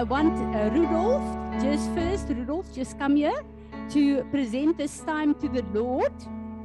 [0.00, 3.44] I want uh, Rudolph, just first, Rudolf, just come here
[3.90, 6.14] to present this time to the Lord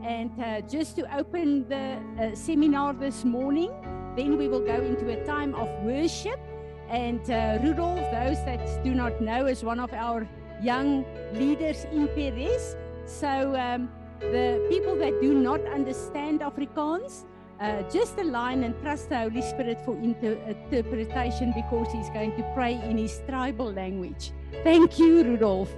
[0.06, 3.74] and uh, just to open the uh, seminar this morning.
[4.16, 6.40] Then we will go into a time of worship.
[6.88, 10.26] And uh, Rudolph, those that do not know, is one of our
[10.62, 12.78] young leaders in Perez.
[13.06, 13.92] So um,
[14.22, 17.26] the people that do not understand Afrikaans,
[17.60, 22.44] uh, just align and trust the Holy Spirit for inter- interpretation because He's going to
[22.54, 24.32] pray in His tribal language.
[24.64, 25.74] Thank you, Rudolph.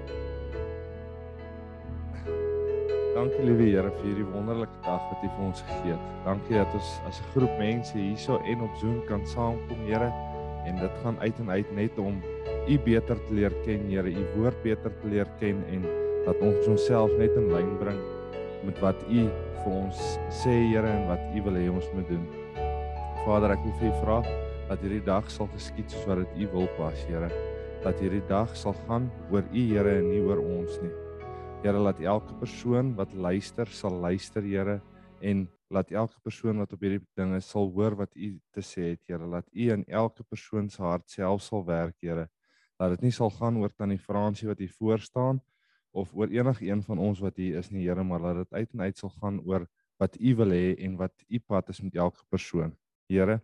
[3.18, 6.10] Dankie liewe Here vir hierdie wonderlike dag wat U vir ons gegee het.
[6.26, 10.12] Dankie dat ons as 'n groep mense hierso en op Zoom kan saamkom, Here.
[10.68, 12.22] En dit gaan uit en uit net om
[12.68, 15.82] U beter te leer ken, Here, U woord beter te leer ken en
[16.26, 18.17] dat ons onsself net in lyn bring
[18.68, 19.24] met wat U
[19.64, 20.00] vir ons
[20.34, 22.26] sê, Here, en wat U wil hê ons moet doen.
[23.24, 24.18] Vader, ek wil vir U vra
[24.68, 27.30] dat hierdie dag sal geskied soos wat dit U wil pas, Here.
[27.86, 30.92] Dat hierdie dag sal gaan oor U, Here, en nie oor ons nie.
[31.64, 34.82] Here, laat elke persoon wat luister, sal luister, Here,
[35.24, 39.04] en laat elke persoon wat op hierdie dinge sal hoor wat U te sê het,
[39.08, 39.24] Here.
[39.24, 42.28] Laat U in elke persoon se hart self sal werk, Here.
[42.78, 45.57] Dat dit nie sal gaan oor tannie Fransie wat hier voor staan nie
[45.98, 48.74] of oor enige een van ons wat hier is nie Here maar laat dit uit
[48.74, 49.66] en uit sal gaan oor
[49.98, 52.76] wat u wil hê en wat u pad is met elke persoon.
[53.10, 53.40] Here,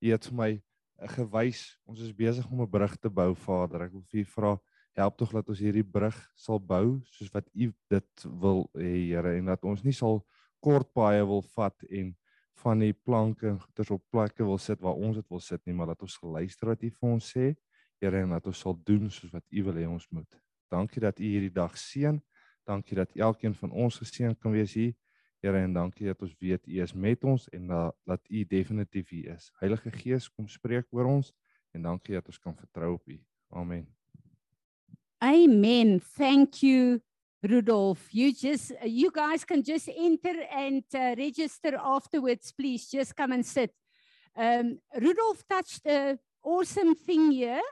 [0.00, 3.88] u het vir my eh, gewys ons is besig om 'n brug te bou Vader.
[3.88, 4.52] Ek wil vir u vra
[4.96, 9.36] help tog dat ons hierdie brug sal bou soos wat u dit wil hê Here
[9.36, 10.22] en dat ons nie sal
[10.60, 12.14] kort paaie wil vat en
[12.62, 15.74] van die planke en goeders op plekke wil sit waar ons dit wil sit nie
[15.76, 17.54] maar dat ons geluister wat u vir ons sê
[18.00, 20.45] Here en dat ons sal doen soos wat u wil hê ons moet.
[20.68, 22.20] Dankie dat U hierdie dag seën.
[22.66, 24.94] Dankie dat elkeen van ons geseën kan wees hier.
[25.44, 27.66] Here en dankie dat ons weet U is met ons en
[28.04, 29.50] dat U definitief hier is.
[29.60, 31.32] Heilige Gees, kom spreek oor ons
[31.76, 33.18] en dankie dat ons kan vertrou op U.
[33.54, 33.86] Amen.
[35.22, 36.00] Amen.
[36.16, 37.00] Thank you
[37.40, 38.08] Rudolph.
[38.10, 42.90] You just you guys can just enter and uh, register afterwards please.
[42.90, 43.72] Just come and sit.
[44.34, 47.62] Um Rudolph touched a awesome thing here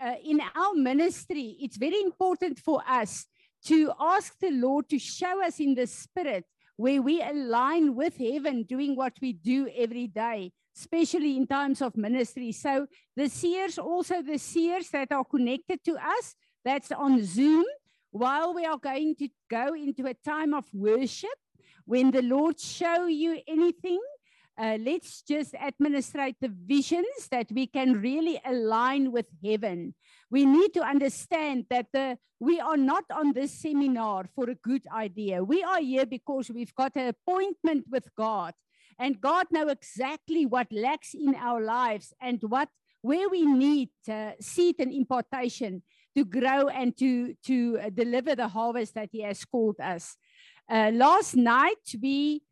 [0.00, 3.26] uh, in our ministry, it's very important for us
[3.66, 6.44] to ask the Lord to show us in the spirit
[6.76, 11.96] where we align with heaven doing what we do every day, especially in times of
[11.96, 12.52] ministry.
[12.52, 12.86] So
[13.16, 16.34] the seers, also the seers that are connected to us,
[16.64, 17.64] that's on Zoom,
[18.10, 21.38] while we are going to go into a time of worship,
[21.84, 24.00] when the Lord show you anything,
[24.58, 29.94] uh, let's just administrate the visions that we can really align with heaven.
[30.30, 34.86] We need to understand that the, we are not on this seminar for a good
[34.92, 35.44] idea.
[35.44, 38.54] We are here because we've got an appointment with God,
[38.98, 42.68] and God knows exactly what lacks in our lives and what
[43.02, 45.82] where we need uh, seed and importation
[46.16, 50.16] to grow and to to deliver the harvest that He has called us.
[50.68, 52.42] Uh, last night we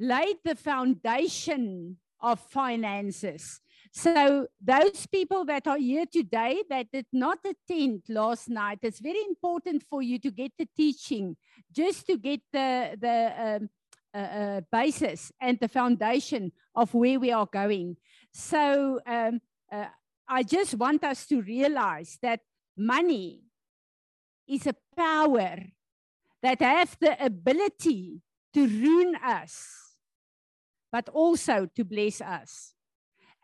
[0.00, 3.60] laid the foundation of finances.
[3.92, 9.22] So those people that are here today that did not attend last night, it's very
[9.28, 11.36] important for you to get the teaching,
[11.72, 13.70] just to get the the um,
[14.14, 17.96] uh, uh, basis and the foundation of where we are going.
[18.32, 19.40] So um,
[19.72, 19.86] uh,
[20.28, 22.40] I just want us to realize that
[22.76, 23.42] money
[24.48, 25.58] is a power
[26.42, 28.22] that have the ability
[28.54, 29.89] to ruin us
[30.92, 32.74] but also to bless us.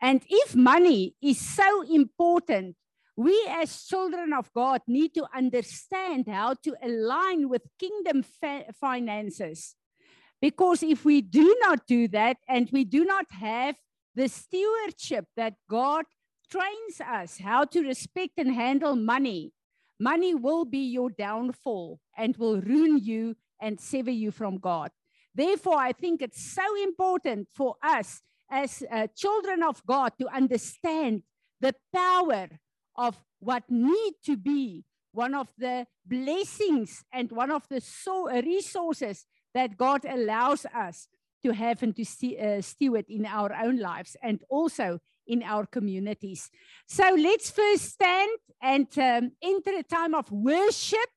[0.01, 2.75] And if money is so important,
[3.15, 8.23] we as children of God need to understand how to align with kingdom
[8.79, 9.75] finances.
[10.39, 13.75] Because if we do not do that and we do not have
[14.13, 16.05] the stewardship that God
[16.51, 19.51] trains us how to respect and handle money,
[19.99, 24.91] money will be your downfall and will ruin you and sever you from God.
[25.37, 31.21] Therefore, I think it's so important for us as uh, children of God to understand
[31.61, 32.47] the power
[32.95, 38.41] of what need to be one of the blessings and one of the so uh,
[38.41, 41.07] resources that God allows us
[41.45, 45.67] to have and to st uh, steward in our own lives and also in our
[45.67, 46.49] communities.
[46.87, 48.31] So let's first stand
[48.61, 51.09] and um, enter a time of worship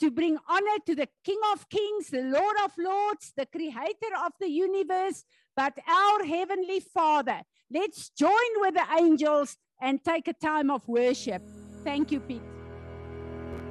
[0.00, 4.32] to bring honor to the King of Kings, the Lord of Lords, the Creator of
[4.40, 5.24] the universe,
[5.56, 7.42] but our Heavenly Father.
[7.70, 11.42] Let's join with the angels and take a time of worship.
[11.82, 12.42] Thank you, Pete.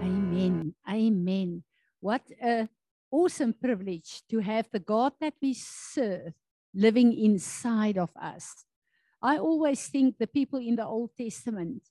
[0.02, 0.74] Amen.
[0.90, 1.64] Amen.
[2.00, 2.68] What a
[3.12, 6.34] awesome privilege to have the God that we serve
[6.74, 8.66] living inside of us.
[9.22, 11.84] I always think the people in the Old Testament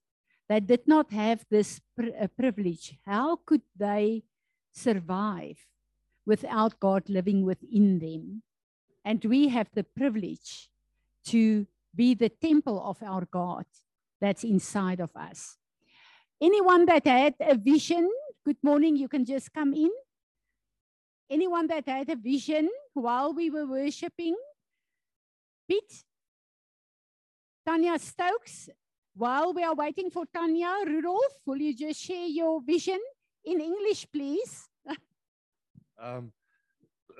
[0.48, 4.22] that did not have this pri- privilege, how could they
[4.72, 5.58] survive
[6.26, 8.42] without God living within them?
[9.04, 10.68] And we have the privilege
[11.26, 13.64] to be the temple of our God
[14.20, 15.58] that's inside of us.
[16.40, 18.10] Anyone that had a vision,
[18.44, 19.90] good morning, you can just come in.
[21.30, 24.36] Anyone that had a vision while we were worshiping?
[25.68, 26.04] Pete?
[27.64, 28.68] Tanya Stokes?
[29.14, 32.98] While we are waiting for Tanya, Rudolph, will you just share your vision
[33.44, 34.68] in English, please?
[36.02, 36.32] Um,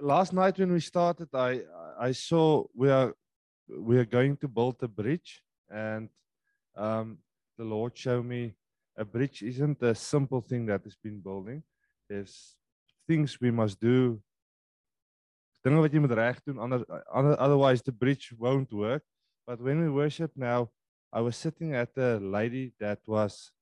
[0.00, 1.60] last night when we started, I
[1.96, 3.14] I saw we are
[3.68, 6.08] we are going to build a bridge, and
[6.74, 7.18] um,
[7.56, 8.56] the Lord showed me
[8.96, 11.62] a bridge isn't a simple thing that has been building.
[12.08, 12.56] There's
[13.06, 14.20] things we must do.
[17.14, 19.04] Otherwise the bridge won't work.
[19.46, 20.70] But when we worship now,
[21.12, 23.52] I was sitting at a lady that was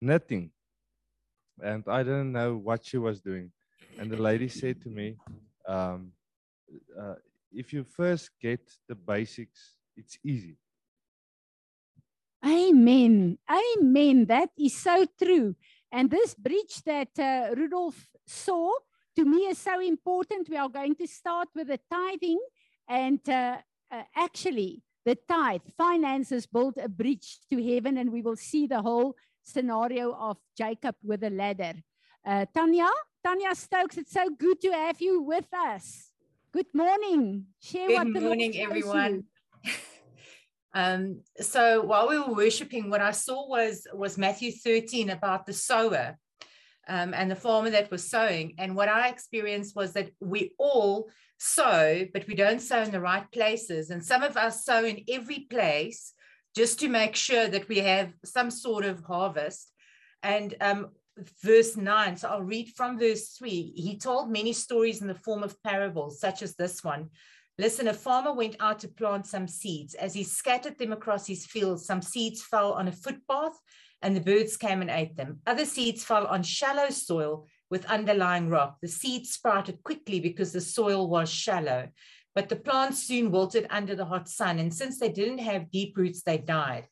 [0.00, 0.50] knitting
[1.62, 3.52] and I didn't know what she was doing.
[3.98, 5.16] And the lady said to me,
[5.66, 6.12] um,
[6.98, 7.14] uh,
[7.52, 10.56] if you first get the basics, it's easy.
[12.44, 13.38] Amen.
[13.50, 14.26] Amen.
[14.26, 15.56] That is so true.
[15.90, 18.70] And this bridge that uh, Rudolph saw
[19.16, 20.48] to me is so important.
[20.48, 22.40] We are going to start with the tithing.
[22.88, 23.58] And uh,
[23.90, 28.82] uh, actually, the tithe finances build a bridge to heaven, and we will see the
[28.82, 31.74] whole scenario of Jacob with a ladder.
[32.26, 32.88] Uh, Tanya,
[33.24, 36.10] Tanya Stokes, it's so good to have you with us.
[36.52, 37.46] Good morning.
[37.60, 39.24] Share good morning, everyone.
[40.74, 45.52] um, so while we were worshiping, what I saw was was Matthew 13 about the
[45.52, 46.18] sower
[46.88, 48.54] um, and the farmer that was sowing.
[48.58, 53.00] And what I experienced was that we all sow, but we don't sow in the
[53.00, 53.90] right places.
[53.90, 56.12] And some of us sow in every place
[56.54, 59.70] just to make sure that we have some sort of harvest.
[60.22, 60.88] And um,
[61.42, 63.72] verse 9, so I'll read from verse 3.
[63.76, 67.10] He told many stories in the form of parables, such as this one.
[67.58, 69.94] Listen, a farmer went out to plant some seeds.
[69.94, 73.58] As he scattered them across his fields, some seeds fell on a footpath
[74.02, 75.40] and the birds came and ate them.
[75.46, 78.78] Other seeds fell on shallow soil with underlying rock.
[78.80, 81.88] The seeds sprouted quickly because the soil was shallow.
[82.34, 85.96] But the plants soon wilted under the hot sun, and since they didn't have deep
[85.96, 86.86] roots, they died.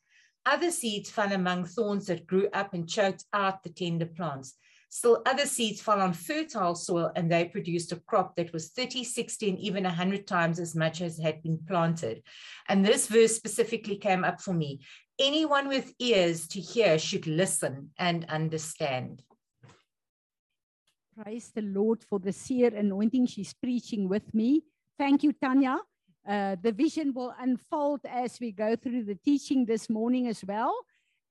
[0.47, 4.55] Other seeds fell among thorns that grew up and choked out the tender plants.
[4.95, 9.03] Still, other seeds fell on fertile soil and they produced a crop that was 30,
[9.03, 12.23] 60, and even 100 times as much as had been planted.
[12.69, 14.81] And this verse specifically came up for me.
[15.19, 19.23] Anyone with ears to hear should listen and understand.
[21.23, 23.27] Praise the Lord for the seer anointing.
[23.27, 24.63] She's preaching with me.
[24.99, 25.79] Thank you, Tanya.
[26.27, 30.75] Uh, the vision will unfold as we go through the teaching this morning as well.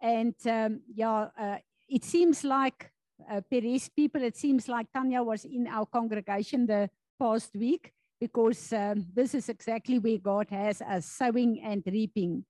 [0.01, 1.57] And um, yeah, uh,
[1.89, 2.91] it seems like
[3.29, 6.89] uh, Perez people, it seems like Tanya was in our congregation the
[7.19, 7.91] past week
[8.21, 12.45] because um, this is exactly where God has us sowing and reaping.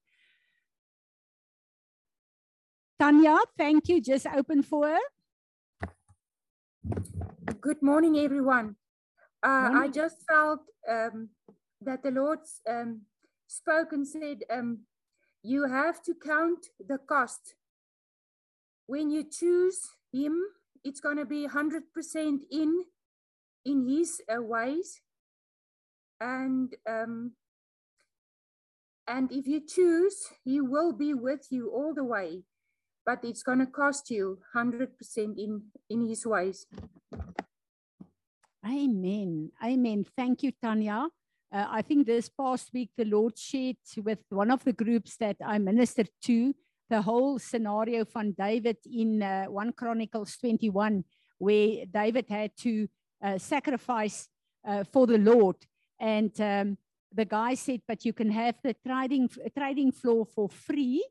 [3.00, 4.00] Tanya, thank you.
[4.00, 5.13] Just open for her.
[7.60, 8.76] Good morning, everyone.
[9.42, 10.60] Uh, I just felt
[10.90, 11.30] um,
[11.80, 13.02] that the Lord um,
[13.46, 14.80] spoke and said, um,
[15.42, 17.54] You have to count the cost.
[18.86, 19.80] When you choose
[20.12, 20.38] Him,
[20.84, 22.84] it's going to be 100% in
[23.64, 25.00] in His uh, ways.
[26.20, 27.32] And um,
[29.06, 32.42] and if you choose, He will be with you all the way.
[33.06, 36.66] But it's going to cost you 100% in, in His ways.
[38.66, 39.50] Amen.
[39.62, 40.06] Amen.
[40.16, 41.08] Thank you, Tanya.
[41.52, 45.36] Uh, I think this past week, the Lord shared with one of the groups that
[45.44, 46.54] I ministered to
[46.90, 51.04] the whole scenario from David in uh, 1 Chronicles 21,
[51.38, 52.88] where David had to
[53.22, 54.28] uh, sacrifice
[54.66, 55.56] uh, for the Lord.
[56.00, 56.78] And um,
[57.12, 61.04] the guy said, But you can have the trading, trading floor for free,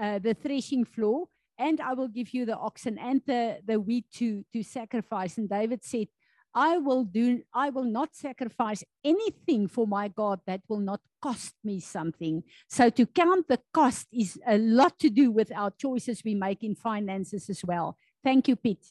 [0.00, 4.06] uh, the threshing floor, and I will give you the oxen and the, the wheat
[4.14, 5.38] to, to sacrifice.
[5.38, 6.08] And David said,
[6.54, 11.54] I will do, I will not sacrifice anything for my God that will not cost
[11.64, 12.42] me something.
[12.68, 16.62] So to count the cost is a lot to do with our choices we make
[16.62, 17.96] in finances as well.
[18.22, 18.86] Thank you, Pete.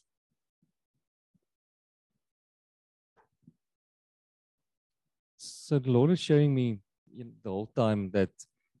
[5.36, 6.80] So the Lord is showing me
[7.16, 8.30] the whole time that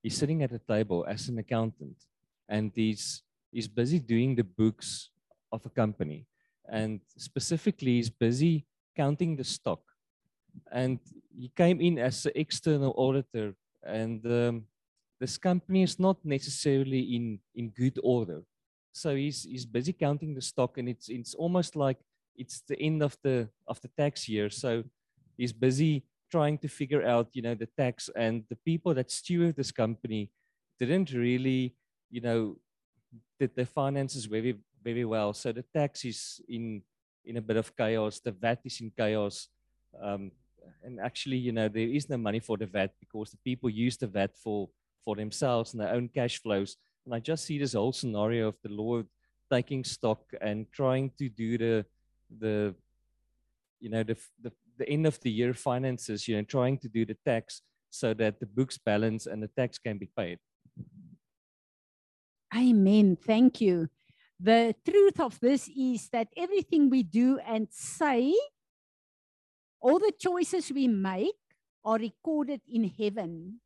[0.02, 1.96] he's sitting at a table as an accountant
[2.48, 5.10] and he's he's busy doing the books
[5.52, 6.26] of a company
[6.68, 9.80] and specifically he's busy counting the stock.
[10.70, 10.98] And
[11.34, 14.64] he came in as an external auditor, and um,
[15.18, 18.42] this company is not necessarily in in good order.
[18.92, 21.98] So he's he's busy counting the stock, and it's it's almost like
[22.36, 24.50] it's the end of the of the tax year.
[24.50, 24.84] So
[25.38, 29.54] he's busy trying to figure out, you know, the tax and the people that steward
[29.56, 30.30] this company
[30.78, 31.74] didn't really,
[32.12, 32.56] you know,
[33.40, 34.54] did their finances very
[34.84, 35.32] very well.
[35.32, 36.82] So the tax is in
[37.24, 38.20] in a bit of chaos.
[38.20, 39.48] The VAT is in chaos.
[40.00, 40.32] Um,
[40.84, 43.96] and actually, you know, there is no money for the VAT because the people use
[43.96, 44.68] the VAT for
[45.04, 46.76] for themselves and their own cash flows.
[47.04, 49.06] And I just see this whole scenario of the Lord
[49.50, 51.84] taking stock and trying to do the
[52.38, 52.74] the
[53.80, 57.04] you know the the, the end of the year finances, you know, trying to do
[57.04, 60.38] the tax so that the books balance and the tax can be paid.
[62.54, 63.16] Amen.
[63.16, 63.88] Thank you.
[64.38, 68.34] The truth of this is that everything we do and say,
[69.80, 71.34] all the choices we make
[71.84, 73.60] are recorded in heaven.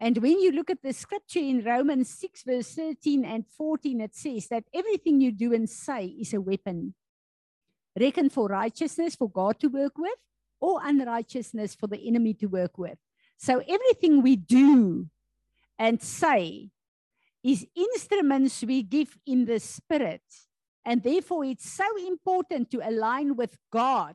[0.00, 4.14] And when you look at the scripture in Romans 6, verse 13 and 14, it
[4.14, 6.94] says that everything you do and say is a weapon.
[7.98, 10.18] Reckon for righteousness for God to work with,
[10.60, 12.98] or unrighteousness for the enemy to work with.
[13.36, 15.08] So everything we do
[15.78, 16.70] and say
[17.42, 20.22] is instruments we give in the spirit.
[20.84, 24.14] And therefore, it's so important to align with God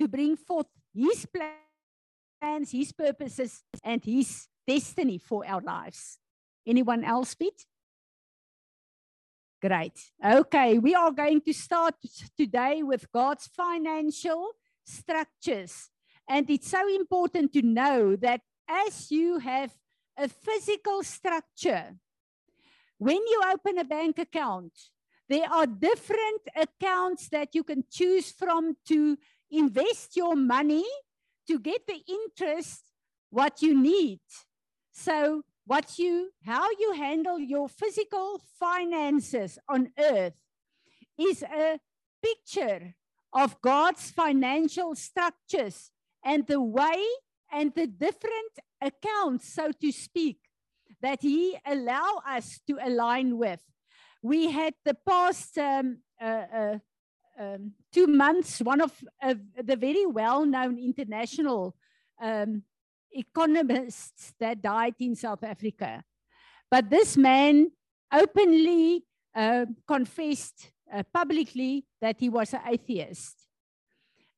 [0.00, 6.18] to bring forth His plans, His purposes, and His destiny for our lives.
[6.66, 7.64] Anyone else, Pete?
[9.60, 9.98] Great.
[10.24, 11.94] Okay, we are going to start
[12.36, 14.52] today with God's financial
[14.86, 15.90] structures.
[16.28, 19.72] And it's so important to know that as you have
[20.16, 21.96] a physical structure,
[22.98, 24.72] when you open a bank account,
[25.28, 29.16] there are different accounts that you can choose from to
[29.50, 30.84] invest your money
[31.46, 32.82] to get the interest
[33.30, 34.20] what you need.
[34.92, 40.34] So what you how you handle your physical finances on earth
[41.18, 41.78] is a
[42.22, 42.94] picture
[43.32, 45.90] of God's financial structures
[46.24, 47.04] and the way
[47.52, 50.38] and the different accounts so to speak
[51.00, 53.60] that he allow us to align with.
[54.22, 56.78] We had the past um, uh, uh,
[57.38, 61.76] um, two months, one of uh, the very well-known international
[62.20, 62.62] um,
[63.12, 66.02] economists that died in South Africa.
[66.70, 67.70] But this man
[68.12, 73.36] openly uh, confessed uh, publicly that he was an atheist.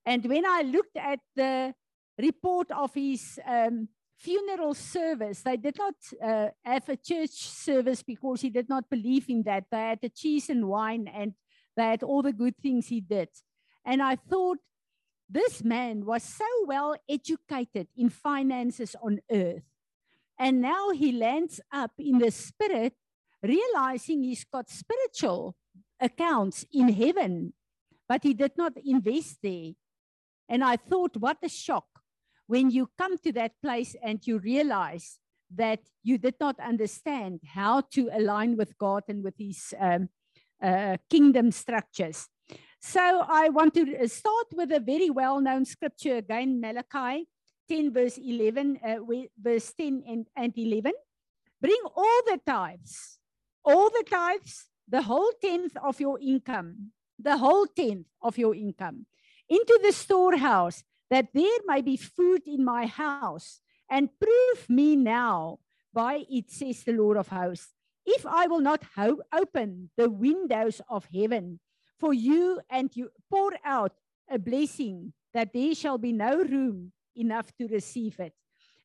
[0.04, 1.74] And when I looked at the
[2.18, 3.88] report of his um,
[4.20, 5.40] funeral service.
[5.40, 9.64] They did not uh, have a church service because he did not believe in that.
[9.70, 11.34] They had the cheese and wine and
[11.76, 13.28] they had all the good things he did.
[13.84, 14.58] And I thought,
[15.32, 19.62] this man was so well educated in finances on earth.
[20.38, 22.94] And now he lands up in the spirit,
[23.42, 25.54] realizing he's got spiritual
[26.00, 27.52] accounts in heaven,
[28.08, 29.72] but he did not invest there.
[30.48, 31.99] And I thought, what a shock
[32.50, 35.20] when you come to that place and you realize
[35.54, 40.08] that you did not understand how to align with God and with His um,
[40.60, 42.26] uh, kingdom structures.
[42.80, 47.28] So I want to uh, start with a very well known scripture again, Malachi
[47.68, 48.96] 10, verse 11, uh,
[49.40, 50.92] verse 10 and, and 11.
[51.60, 53.18] Bring all the tithes,
[53.64, 59.06] all the tithes, the whole tenth of your income, the whole tenth of your income
[59.48, 65.58] into the storehouse that there may be food in my house, and prove me now
[65.92, 67.74] by it, says the Lord of hosts,
[68.06, 71.58] if I will not ho- open the windows of heaven
[71.98, 73.92] for you and you pour out
[74.30, 78.32] a blessing that there shall be no room enough to receive it.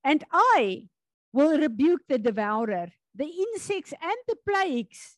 [0.03, 0.89] And I
[1.31, 5.17] will rebuke the devourer, the insects and the plagues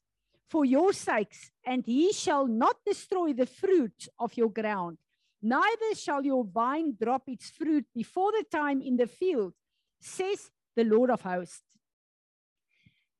[0.49, 4.97] for your sakes, and he shall not destroy the fruit of your ground
[5.41, 9.53] neither shall your vine drop its fruit before the time in the field,
[9.99, 11.61] says the Lord of hosts.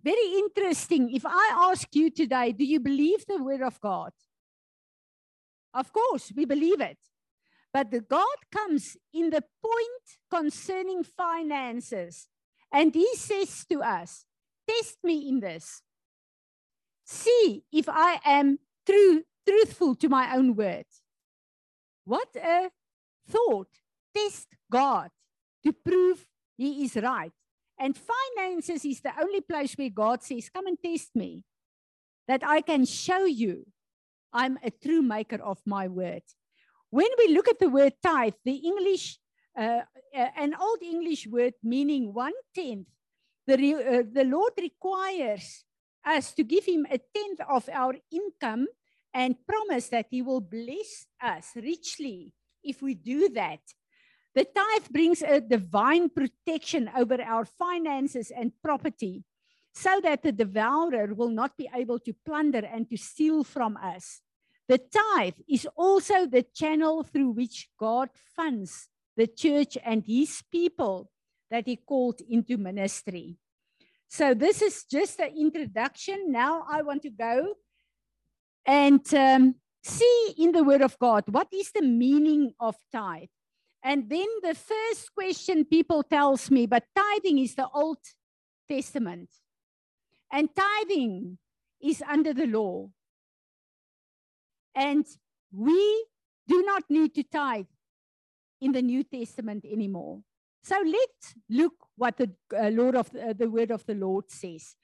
[0.04, 1.14] Very interesting.
[1.14, 4.12] If I ask you today, do you believe the word of God?
[5.74, 6.98] Of course, we believe it.
[7.74, 12.28] But the God comes in the point concerning finances,
[12.72, 14.26] and He says to us,
[14.68, 15.82] Test me in this.
[17.06, 21.02] See if I am true, truthful to my own words.
[22.08, 22.72] What a
[23.28, 23.68] thought.
[24.16, 25.10] Test God
[25.66, 27.34] to prove he is right.
[27.78, 31.44] And finances is the only place where God says, Come and test me,
[32.28, 33.66] that I can show you
[34.32, 36.24] I'm a true maker of my word.
[36.90, 39.20] When we look at the word tithe, the English,
[39.58, 39.82] uh,
[40.16, 42.88] uh, an old English word meaning one tenth,
[43.46, 45.66] the, re, uh, the Lord requires
[46.06, 48.68] us to give him a tenth of our income
[49.18, 52.32] and promise that he will bless us richly
[52.64, 53.62] if we do that.
[54.36, 59.24] The tithe brings a divine protection over our finances and property
[59.74, 64.22] so that the devourer will not be able to plunder and to steal from us.
[64.68, 71.10] The tithe is also the channel through which God funds the church and his people
[71.50, 73.38] that he called into ministry.
[74.08, 76.32] So this is just an introduction.
[76.32, 77.56] Now I want to go
[78.68, 83.30] and um, see in the word of God what is the meaning of tithe.
[83.82, 88.00] And then the first question people tells me, but tithing is the Old
[88.70, 89.30] Testament.
[90.32, 91.38] And tithing
[91.82, 92.90] is under the law.
[94.76, 95.06] And
[95.54, 96.06] we
[96.48, 97.68] do not need to tithe
[98.60, 100.22] in the New Testament anymore.
[100.64, 104.30] So let's look what the uh, Lord of the, uh, the word of the Lord
[104.30, 104.76] says.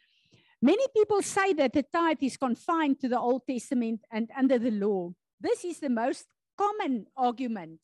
[0.63, 4.71] Many people say that the tithe is confined to the Old Testament and under the
[4.71, 5.11] law.
[5.37, 6.25] This is the most
[6.57, 7.81] common argument.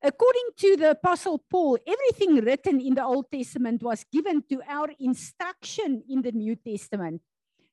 [0.00, 4.90] According to the Apostle Paul, everything written in the Old Testament was given to our
[5.00, 7.20] instruction in the New Testament.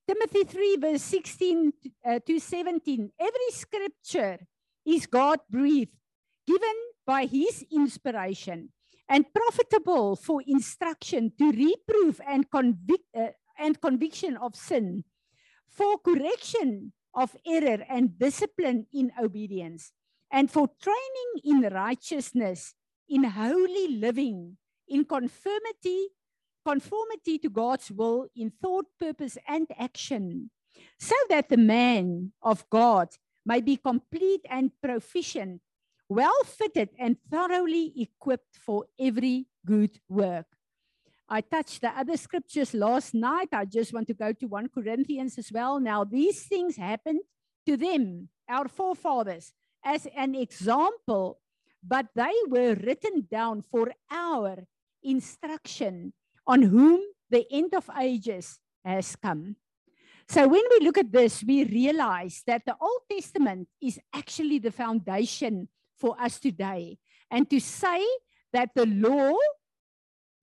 [0.07, 1.71] Timothy 3, verse 16
[2.07, 3.11] uh, to 17.
[3.19, 4.39] Every scripture
[4.83, 5.93] is God breathed,
[6.47, 8.69] given by his inspiration
[9.07, 13.27] and profitable for instruction to reprove and convict uh,
[13.59, 15.03] and conviction of sin
[15.67, 19.91] for correction of error and discipline in obedience
[20.31, 22.75] and for training in righteousness
[23.07, 26.09] in holy living in conformity
[26.65, 30.51] conformity to God's will in thought purpose and action
[30.99, 33.09] so that the man of God
[33.45, 35.61] may be complete and proficient
[36.09, 40.47] well fitted and thoroughly equipped for every good work.
[41.29, 43.49] I touched the other scriptures last night.
[43.53, 45.79] I just want to go to 1 Corinthians as well.
[45.79, 47.21] Now, these things happened
[47.67, 49.53] to them, our forefathers,
[49.85, 51.39] as an example,
[51.85, 54.65] but they were written down for our
[55.03, 56.13] instruction
[56.47, 59.55] on whom the end of ages has come.
[60.27, 64.71] So when we look at this, we realize that the Old Testament is actually the
[64.71, 66.97] foundation for us today.
[67.29, 68.03] And to say
[68.51, 69.35] that the law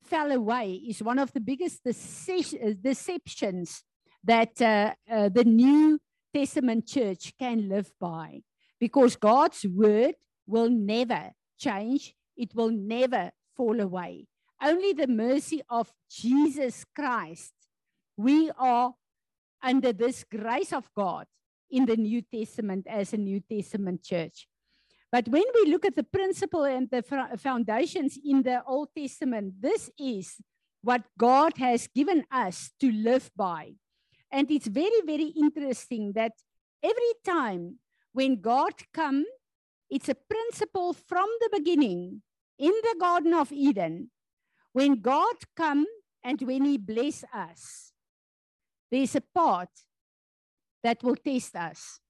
[0.06, 3.82] fell away is one of the biggest deceptions
[4.24, 5.98] that uh, uh, the New
[6.34, 8.42] Testament church can live by.
[8.78, 10.14] Because God's word
[10.46, 14.26] will never change, it will never fall away.
[14.62, 17.52] Only the mercy of Jesus Christ,
[18.16, 18.94] we are
[19.62, 21.26] under this grace of God
[21.70, 24.46] in the New Testament as a New Testament church.
[25.12, 27.02] But when we look at the principle and the
[27.38, 30.40] foundations in the Old Testament, this is
[30.82, 33.72] what God has given us to live by.
[34.30, 36.32] And it's very, very interesting that
[36.82, 37.78] every time
[38.12, 39.26] when God comes,
[39.88, 42.22] it's a principle from the beginning
[42.58, 44.10] in the Garden of Eden.
[44.72, 45.86] When God comes
[46.24, 47.92] and when He bless us,
[48.90, 49.70] there's a part
[50.82, 52.00] that will test us.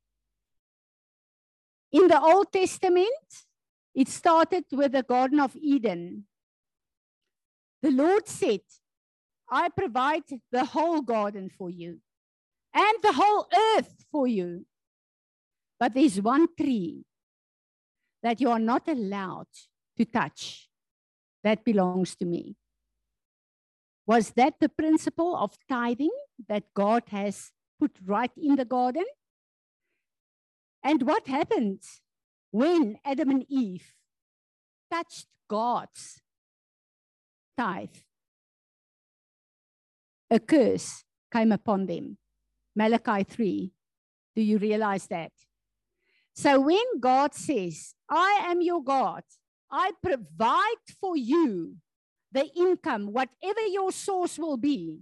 [1.92, 3.44] In the Old Testament,
[3.94, 6.24] it started with the Garden of Eden.
[7.82, 8.60] The Lord said,
[9.50, 12.00] I provide the whole garden for you
[12.74, 13.46] and the whole
[13.76, 14.66] earth for you.
[15.78, 17.04] But there's one tree
[18.22, 19.46] that you are not allowed
[19.96, 20.68] to touch
[21.44, 22.56] that belongs to me.
[24.06, 26.16] Was that the principle of tithing
[26.48, 29.04] that God has put right in the garden?
[30.86, 31.82] And what happened
[32.52, 33.92] when Adam and Eve
[34.88, 36.22] touched God's
[37.58, 38.06] tithe?
[40.30, 42.18] A curse came upon them.
[42.76, 43.72] Malachi 3.
[44.36, 45.32] Do you realize that?
[46.36, 49.24] So when God says, I am your God,
[49.68, 51.78] I provide for you
[52.30, 55.00] the income, whatever your source will be,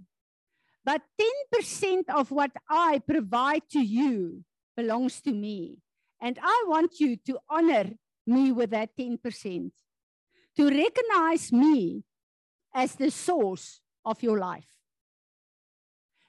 [0.83, 1.03] but
[1.53, 4.45] 10% of what I provide to you
[4.75, 5.79] belongs to me.
[6.21, 7.91] And I want you to honor
[8.25, 9.71] me with that 10%,
[10.57, 12.03] to recognize me
[12.73, 14.67] as the source of your life.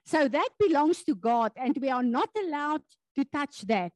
[0.05, 2.83] So that belongs to God, and we are not allowed
[3.17, 3.93] to touch that.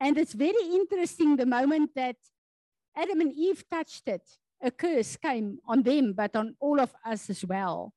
[0.00, 2.16] And it's very interesting the moment that
[2.96, 4.22] Adam and Eve touched it,
[4.62, 7.92] a curse came on them, but on all of us as well.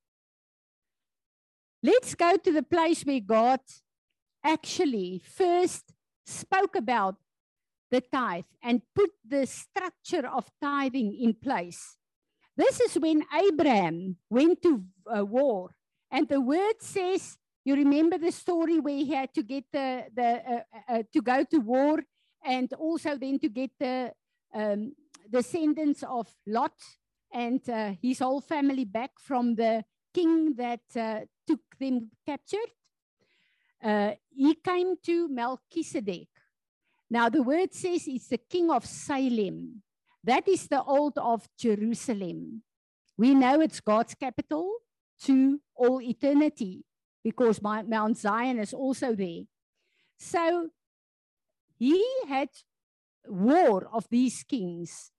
[1.81, 3.59] Let's go to the place where God
[4.43, 5.93] actually first
[6.25, 7.15] spoke about
[7.89, 11.97] the tithe and put the structure of tithing in place.
[12.55, 14.83] This is when Abraham went to
[15.15, 15.69] uh, war.
[16.11, 20.41] And the word says, you remember the story where he had to get the, the
[20.47, 21.99] uh, uh, to go to war
[22.43, 24.11] and also then to get the
[24.53, 24.93] um,
[25.29, 26.73] descendants of Lot
[27.33, 32.71] and uh, his whole family back from the king that uh, took them captured.
[33.83, 36.27] Uh, he came to Melchizedek.
[37.09, 39.81] Now the word says it's the king of Salem.
[40.23, 42.63] That is the old of Jerusalem.
[43.17, 44.71] We know it's God's capital
[45.23, 46.83] to all eternity
[47.23, 49.43] because Mount Zion is also there.
[50.17, 50.69] So
[51.77, 52.49] he had
[53.27, 55.11] war of these kings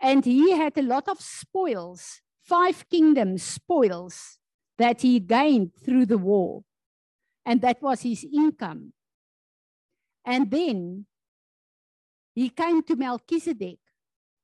[0.00, 4.38] and he had a lot of spoils, five kingdoms spoils
[4.78, 6.62] that he gained through the war.
[7.46, 8.92] And that was his income.
[10.24, 11.06] And then
[12.34, 13.78] he came to Melchizedek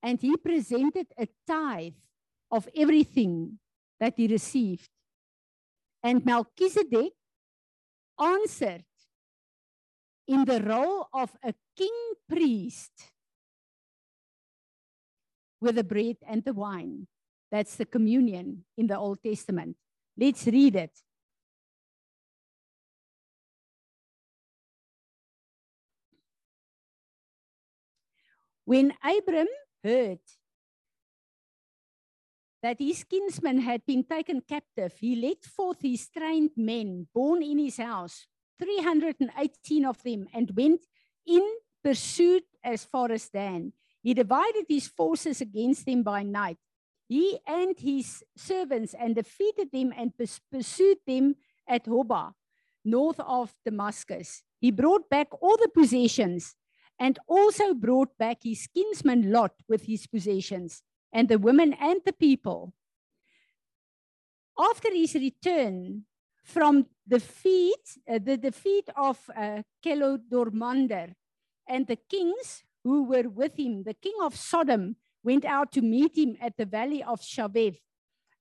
[0.03, 1.95] and he presented a tithe
[2.51, 3.59] of everything
[3.99, 4.89] that he received.
[6.03, 7.13] And Melchizedek
[8.19, 8.85] answered
[10.27, 12.93] in the role of a king priest
[15.61, 17.07] with the bread and the wine.
[17.51, 19.77] That's the communion in the Old Testament.
[20.17, 20.93] Let's read it.
[28.71, 29.49] When Abram
[29.83, 30.21] heard
[32.63, 37.59] that his kinsman had been taken captive, he led forth his trained men born in
[37.59, 38.29] his house,
[38.61, 40.87] 318 of them, and went
[41.27, 41.43] in
[41.83, 43.73] pursuit as far as Dan.
[44.05, 46.59] He divided his forces against them by night.
[47.09, 50.15] He and his servants and defeated them and
[50.49, 51.35] pursued them
[51.67, 52.35] at Hobah,
[52.85, 54.45] north of Damascus.
[54.61, 56.55] He brought back all the possessions
[57.01, 60.83] and also brought back his kinsman Lot with his possessions
[61.13, 62.75] and the women and the people.
[64.59, 66.05] After his return
[66.45, 71.15] from the defeat, uh, the defeat of uh, Kelodormander
[71.67, 76.17] and the kings who were with him, the king of Sodom went out to meet
[76.17, 77.79] him at the valley of Shaveh.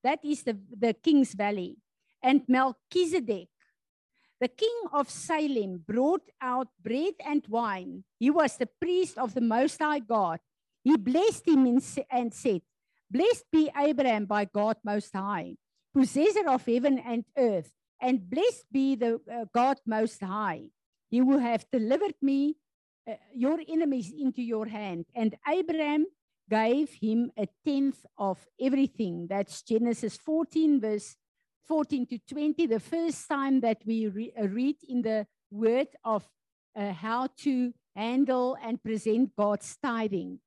[0.04, 1.78] That is the, the king's valley.
[2.22, 3.48] And Melchizedek,
[4.40, 8.04] the king of Salem, brought out bread and wine.
[8.20, 10.40] He was the priest of the Most High God.
[10.84, 11.66] He blessed him
[12.10, 12.62] and said,
[13.12, 15.56] Blessed be Abraham by God Most High,
[15.94, 17.72] possessor of heaven and earth,
[18.02, 20.66] and blessed be the uh, God Most High.
[21.10, 22.56] He will have delivered me
[23.10, 25.06] uh, your enemies into your hand.
[25.16, 26.06] And Abraham
[26.50, 29.28] gave him a tenth of everything.
[29.30, 31.16] That's Genesis 14, verse
[31.70, 36.28] 14 to 20, the first time that we re uh, read in the word of
[36.76, 40.40] uh, how to handle and present God's tithing.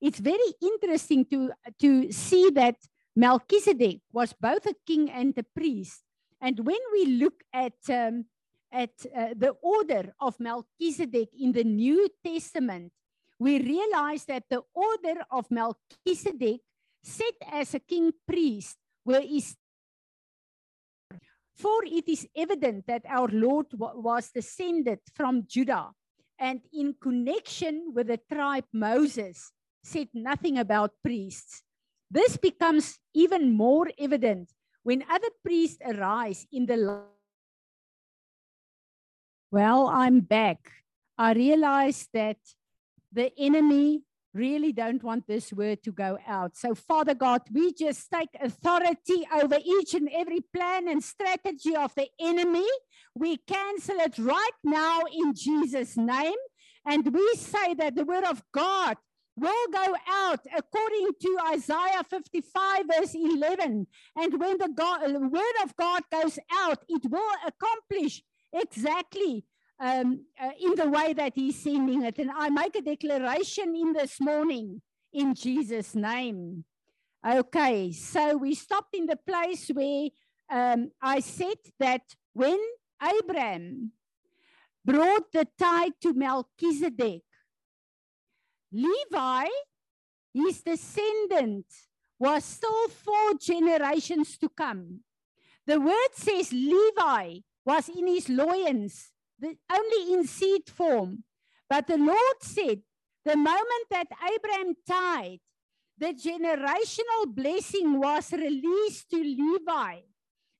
[0.00, 2.76] It's very interesting to, to see that
[3.14, 6.02] Melchizedek was both a king and a priest.
[6.40, 8.24] And when we look at um,
[8.72, 12.92] at uh, the order of Melchizedek in the New Testament,
[13.38, 16.62] we realize that the order of Melchizedek,
[17.04, 19.56] set as a king priest, were is
[21.62, 25.94] for it is evident that our Lord was descended from Judah,
[26.38, 29.52] and in connection with the tribe Moses,
[29.84, 31.62] said nothing about priests.
[32.10, 34.50] This becomes even more evident
[34.82, 37.06] when other priests arise in the
[39.52, 40.72] well, I'm back.
[41.18, 42.38] I realize that
[43.12, 44.02] the enemy
[44.34, 46.56] really don't want this word to go out.
[46.56, 51.94] So, Father God, we just take authority over each and every plan and strategy of
[51.94, 52.66] the enemy.
[53.14, 56.34] We cancel it right now in Jesus' name.
[56.84, 58.96] And we say that the word of God
[59.36, 63.86] will go out according to Isaiah 55, verse 11.
[64.16, 69.44] And when the, God, the word of God goes out, it will accomplish exactly
[69.82, 72.18] um, uh, in the way that he's sending it.
[72.18, 74.80] And I make a declaration in this morning
[75.12, 76.64] in Jesus' name.
[77.26, 80.08] Okay, so we stopped in the place where
[80.48, 82.58] um, I said that when
[83.02, 83.92] Abraham
[84.84, 87.22] brought the tithe to Melchizedek,
[88.72, 89.46] Levi,
[90.32, 91.66] his descendant,
[92.18, 95.00] was still four generations to come.
[95.66, 101.24] The word says Levi was in his loins, the, only in seed form.
[101.68, 102.80] But the Lord said,
[103.24, 105.40] the moment that Abraham died,
[105.98, 110.00] the generational blessing was released to Levi.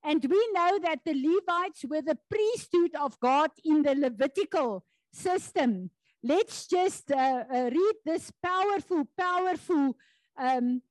[0.05, 5.91] And we know that the Levites were the priesthood of God in the Levitical system.
[6.23, 9.97] Let's just uh, uh, read this powerful, powerful
[10.37, 10.83] um,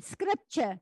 [0.00, 0.80] scripture.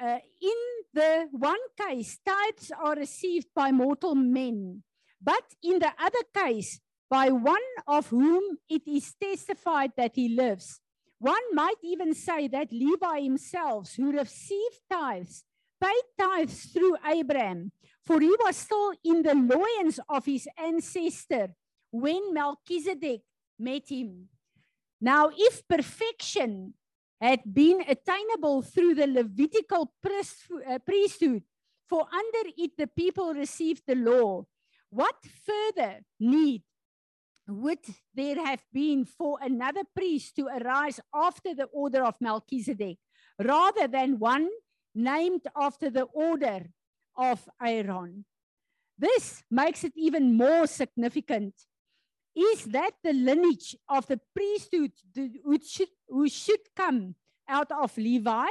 [0.00, 0.58] Uh, in
[0.94, 4.82] the one case, tithes are received by mortal men,
[5.20, 6.80] but in the other case,
[7.10, 7.56] by one
[7.86, 10.80] of whom it is testified that he lives.
[11.18, 15.44] One might even say that Levi himself, who received tithes,
[15.82, 17.72] paid tithes through Abraham,
[18.06, 21.48] for he was still in the loins of his ancestor
[21.90, 23.22] when Melchizedek
[23.58, 24.28] met him.
[25.00, 26.74] Now, if perfection
[27.20, 31.42] had been attainable through the Levitical uh, priesthood,
[31.88, 34.44] for under it the people received the law,
[34.90, 36.62] what further need
[37.48, 37.78] would
[38.14, 42.98] there have been for another priest to arise after the order of Melchizedek,
[43.38, 44.48] rather than one
[44.94, 46.70] named after the order
[47.16, 48.24] of Aaron?
[48.98, 51.54] This makes it even more significant.
[52.36, 55.88] Is that the lineage of the priesthood who should,
[56.30, 57.14] should come
[57.48, 58.46] out of Levi?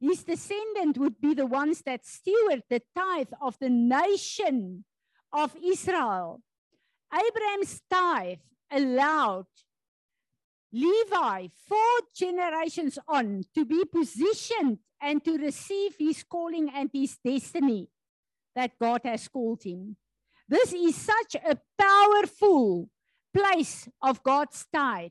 [0.00, 4.84] His descendant would be the ones that steward the tithe of the nation
[5.34, 6.40] of Israel.
[7.12, 8.38] Abraham's tithe
[8.70, 9.46] allowed
[10.72, 17.88] Levi, four generations on, to be positioned and to receive his calling and his destiny
[18.56, 19.96] that God has called him.
[20.48, 22.88] This is such a powerful
[23.32, 25.10] place of God's tithe.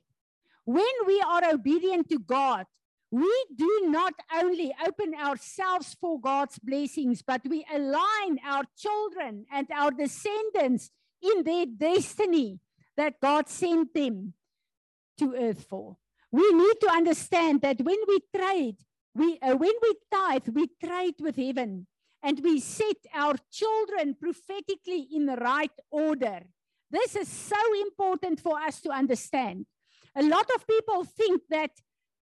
[0.65, 2.65] When we are obedient to God,
[3.13, 9.67] we do not only open ourselves for God's blessings, but we align our children and
[9.71, 10.89] our descendants
[11.21, 12.60] in their destiny
[12.97, 14.34] that God sent them
[15.19, 15.97] to earth for.
[16.32, 18.78] We need to understand that when we trade,
[19.13, 21.86] we, uh, when we tithe, we trade with heaven
[22.23, 26.39] and we set our children prophetically in the right order.
[26.89, 29.67] This is so important for us to understand.
[30.15, 31.69] A lot of people think that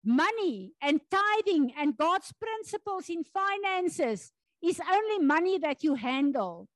[0.07, 6.69] money and tithing and God's principles in finances is only money that you handle.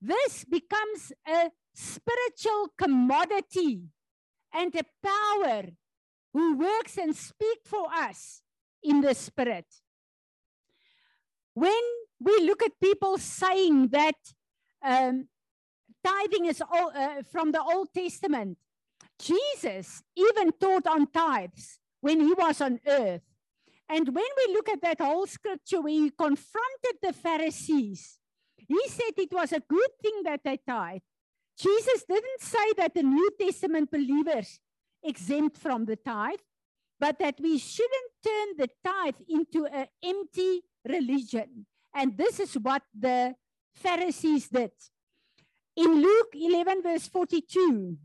[0.00, 3.84] This becomes a spiritual commodity
[4.52, 5.64] and a power
[6.32, 8.42] who works and speak for us
[8.82, 9.66] in the spirit.
[11.54, 11.82] When
[12.20, 14.16] we look at people saying that
[14.84, 15.28] um,
[16.04, 18.58] tithing is all, uh, from the Old Testament,
[19.18, 23.22] Jesus even taught on tithes when he was on earth.
[23.88, 28.18] And when we look at that whole scripture where he confronted the Pharisees,
[28.56, 31.02] he said it was a good thing that they tithe.
[31.58, 34.60] Jesus didn't say that the New Testament believers
[35.02, 36.44] exempt from the tithe,
[37.00, 41.66] but that we shouldn't turn the tithe into an empty religion.
[41.92, 43.34] And this is what the
[43.74, 44.70] Pharisees did.
[45.76, 47.96] In Luke 11, verse 42,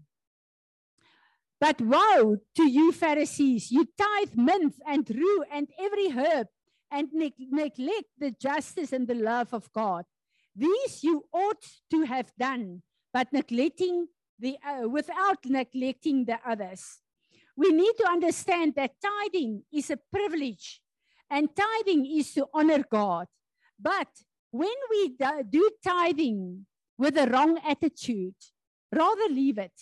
[1.61, 3.69] but woe to you, Pharisees!
[3.69, 6.47] You tithe mint and rue and every herb
[6.89, 10.05] and ne neglect the justice and the love of God.
[10.55, 12.81] These you ought to have done,
[13.13, 14.07] but neglecting
[14.39, 16.99] the uh, without neglecting the others.
[17.55, 20.81] We need to understand that tithing is a privilege,
[21.29, 23.27] and tithing is to honor God.
[23.79, 24.09] But
[24.49, 25.15] when we
[25.47, 26.65] do tithing
[26.97, 28.39] with a wrong attitude,
[28.91, 29.77] rather leave it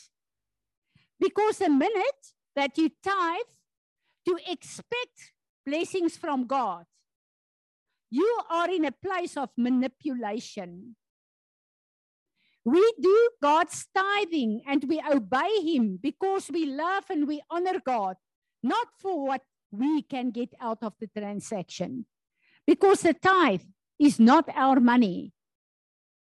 [1.20, 3.54] because the minute that you tithe
[4.28, 5.34] to expect
[5.66, 6.86] blessings from God,
[8.10, 10.96] you are in a place of manipulation.
[12.66, 18.16] We do God's tithing and we obey Him because we love and we honor God,
[18.64, 22.06] not for what we can get out of the transaction.
[22.66, 23.62] Because the tithe
[24.00, 25.34] is not our money,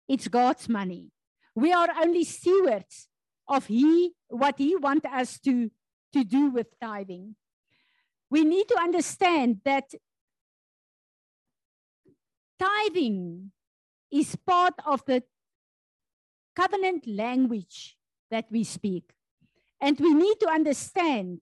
[0.08, 1.12] it's God's money.
[1.56, 3.08] We are only stewards
[3.52, 5.70] of he what he wants us to,
[6.14, 7.36] to do with tithing.
[8.30, 9.92] We need to understand that
[12.58, 13.52] tithing
[14.10, 15.24] is part of the
[16.56, 17.98] covenant language
[18.30, 19.12] that we speak.
[19.82, 21.42] And we need to understand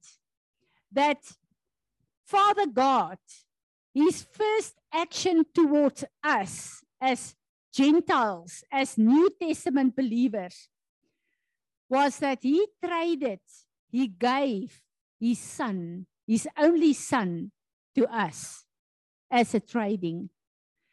[0.91, 1.17] that
[2.25, 3.17] Father God,
[3.93, 7.35] his first action towards us as
[7.71, 10.69] Gentiles, as New Testament believers,
[11.89, 13.39] was that he traded,
[13.89, 14.81] he gave
[15.19, 17.51] his son, his only son,
[17.95, 18.65] to us
[19.31, 20.29] as a trading.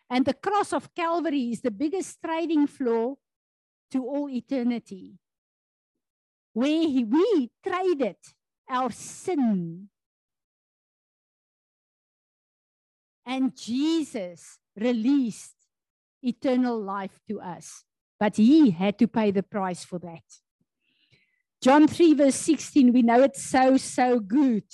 [0.09, 3.17] And the cross of Calvary is the biggest trading floor
[3.91, 5.19] to all eternity,
[6.53, 8.17] where he, we traded
[8.69, 9.89] our sin.
[13.25, 15.55] And Jesus released
[16.23, 17.85] eternal life to us.
[18.19, 20.23] But he had to pay the price for that.
[21.63, 24.65] John 3, verse 16, we know it's so, so good.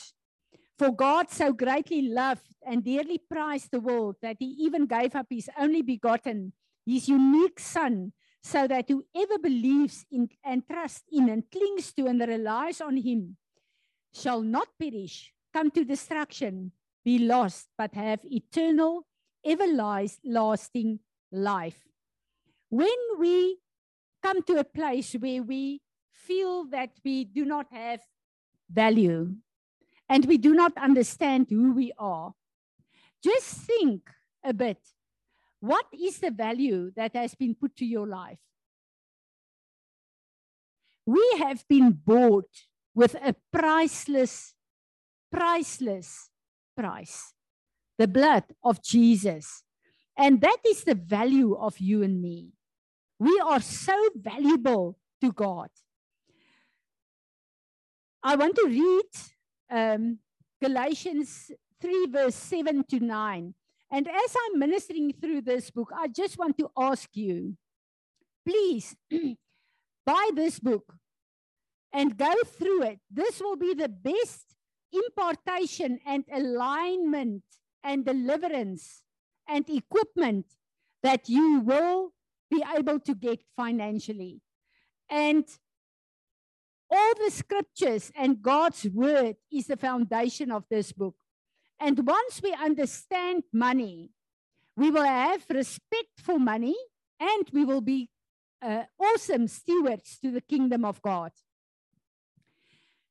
[0.79, 5.27] For God so greatly loved and dearly prized the world that he even gave up
[5.31, 6.53] his only begotten,
[6.85, 12.21] his unique Son, so that whoever believes in and trusts in and clings to and
[12.21, 13.37] relies on him
[14.13, 16.73] shall not perish, come to destruction,
[17.05, 19.07] be lost, but have eternal,
[19.47, 20.99] everlasting lasting
[21.31, 21.87] life.
[22.69, 23.59] When we
[24.23, 25.81] come to a place where we
[26.27, 28.01] feel that we do not have
[28.71, 29.35] value
[30.09, 32.33] and we do not understand who we are,
[33.23, 34.11] just think
[34.45, 34.79] a bit.
[35.61, 38.39] What is the value that has been put to your life?
[41.07, 42.51] We have been bought
[42.95, 44.55] with a priceless,
[45.31, 46.31] priceless
[46.77, 47.33] price
[47.99, 49.63] the blood of Jesus.
[50.19, 52.51] And that is the value of you and me.
[53.19, 55.69] We are so valuable to God.
[58.23, 59.11] I want to read
[59.71, 60.19] um,
[60.63, 63.55] Galatians 3, verse 7 to 9.
[63.91, 67.57] And as I'm ministering through this book, I just want to ask you
[68.45, 68.97] please
[70.07, 70.95] buy this book
[71.93, 73.01] and go through it.
[73.11, 74.55] This will be the best
[74.93, 77.43] impartation and alignment
[77.85, 79.03] and deliverance
[79.49, 80.47] and equipment
[81.03, 82.13] that you will
[82.51, 84.41] be able to get financially.
[85.11, 85.45] And
[86.93, 91.17] all the scriptures and God's word is the foundation of this book.
[91.81, 94.11] And once we understand money,
[94.77, 96.77] we will have respect for money
[97.19, 98.11] and we will be
[98.61, 101.33] uh, awesome stewards to the kingdom of God.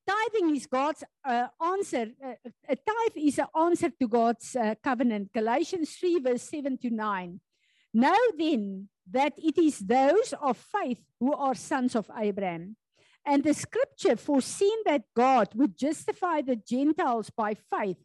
[0.08, 2.08] Tithing is God's uh, answer.
[2.24, 2.34] Uh,
[2.70, 5.32] a tithe is an answer to God's uh, covenant.
[5.34, 7.40] Galatians 3, verse 7 to 9.
[7.94, 12.76] Know then that it is those of faith who are sons of Abraham.
[13.26, 17.98] And the scripture, foreseen that God would justify the Gentiles by faith,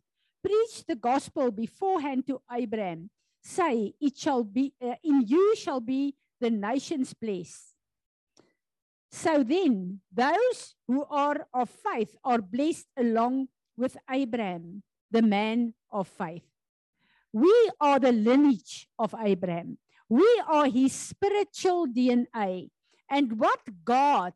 [0.45, 3.11] preached the gospel beforehand to Abraham,
[3.43, 7.77] say, It shall be, uh, in you shall be the nations blessed.
[9.11, 16.09] So then, those who are of faith are blessed along with Abraham, the man of
[16.09, 16.45] faith.
[17.33, 19.79] We are the lineage of Abraham.
[20.09, 22.71] We are his spiritual DNA.
[23.11, 24.33] And what God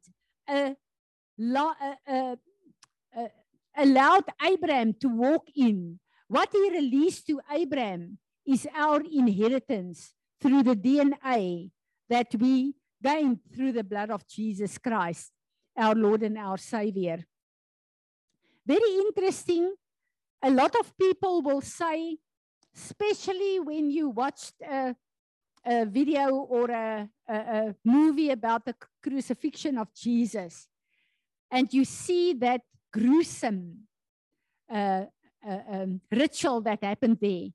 [3.76, 10.76] allowed Abraham to walk in, what he released to Abraham is our inheritance through the
[10.76, 11.70] DNA
[12.08, 15.32] that we gained through the blood of Jesus Christ,
[15.76, 17.24] our Lord and our Savior.
[18.66, 19.74] Very interesting.
[20.42, 22.18] A lot of people will say,
[22.74, 24.54] especially when you watched
[25.64, 30.68] a video or a, a, a movie about the crucifixion of Jesus,
[31.50, 33.86] and you see that gruesome
[34.72, 35.04] uh,
[35.46, 37.48] uh, um, ritual that happened there.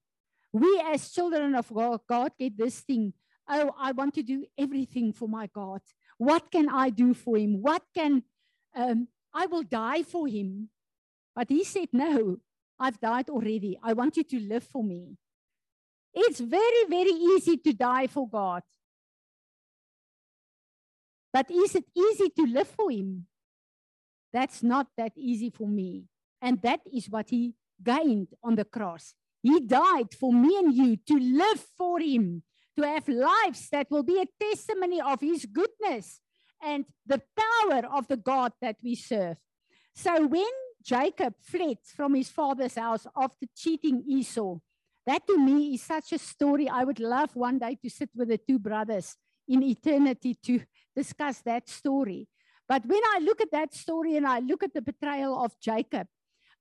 [0.54, 3.14] We, as children of God, God, get this thing
[3.48, 5.82] oh, I want to do everything for my God.
[6.18, 7.62] What can I do for him?
[7.62, 8.24] What can,
[8.76, 10.70] um, I will die for him.
[11.36, 12.38] But he said, no,
[12.80, 13.78] I've died already.
[13.84, 15.18] I want you to live for me.
[16.16, 18.64] It's very, very easy to die for God.
[21.34, 23.28] But is it easy to live for him?
[24.32, 26.06] That's not that easy for me.
[26.42, 29.14] And that is what he gained on the cross.
[29.44, 32.44] He died for me and you to live for him,
[32.78, 36.22] to have lives that will be a testimony of his goodness
[36.64, 39.38] and the power of the God that we serve.
[39.94, 40.52] So when
[40.84, 44.60] Jacob fled from his father's house after cheating Esau,
[45.06, 46.68] that to me is such a story.
[46.68, 49.16] I would love one day to sit with the two brothers
[49.48, 50.62] in eternity to
[50.96, 52.28] discuss that story.
[52.68, 56.08] But when I look at that story and I look at the betrayal of Jacob,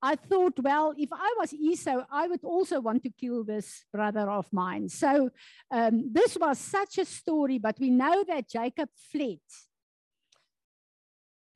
[0.02, 4.30] I thought, well, if I was Esau, I would also want to kill this brother
[4.30, 4.90] of mine.
[4.90, 5.30] So
[5.70, 9.38] um, this was such a story, but we know that Jacob fled.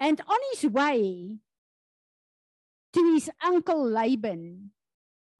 [0.01, 1.37] And on his way
[2.95, 4.71] to his uncle Laban,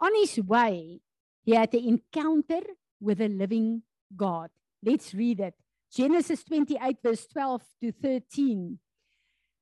[0.01, 1.01] on his way,
[1.49, 2.61] he had an encounter
[3.01, 3.81] with a living
[4.15, 4.51] God.
[4.85, 5.55] Let's read it.
[5.91, 8.79] Genesis 28, verse 12 to 13.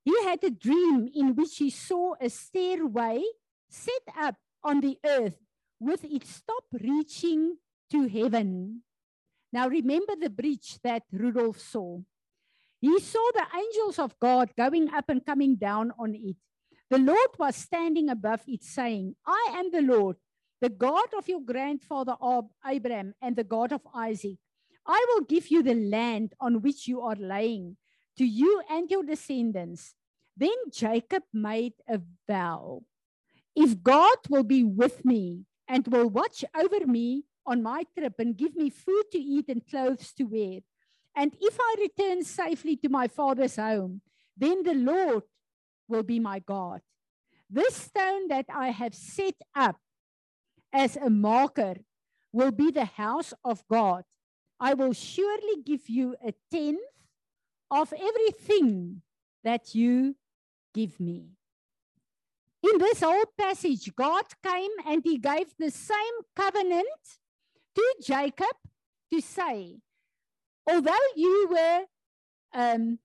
[0.05, 3.22] He had a dream in which he saw a stairway
[3.70, 4.34] set up
[4.64, 5.39] on the earth
[5.78, 7.59] with its top reaching
[7.93, 8.82] to heaven.
[9.53, 12.01] Now remember the bridge that Rudolph saw.
[12.80, 16.34] He saw the angels of God going up and coming down on it.
[16.91, 20.16] The Lord was standing above it, saying, I am the Lord,
[20.61, 22.16] the God of your grandfather
[22.66, 24.38] Abraham and the God of Isaac.
[24.86, 27.76] I will give you the land on which you are laying
[28.16, 29.94] to you and your descendants.
[30.36, 32.82] Then Jacob made a vow.
[33.54, 38.36] If God will be with me and will watch over me on my trip and
[38.36, 40.61] give me food to eat and clothes to wear,
[41.14, 44.02] and if I return safely to my father's home,
[44.36, 45.22] then the Lord
[45.88, 46.82] will be my God.
[47.48, 49.76] This stone that I have set up
[50.72, 51.76] as a marker
[52.32, 54.04] will be the house of God.
[54.58, 56.80] I will surely give you a tenth
[57.70, 59.02] of everything
[59.44, 60.16] that you
[60.74, 61.30] give me.
[62.62, 66.86] In this whole passage, God came and he gave the same covenant
[67.74, 68.56] to Jacob
[69.12, 69.78] to say,
[70.68, 71.84] although you were
[72.54, 72.98] um,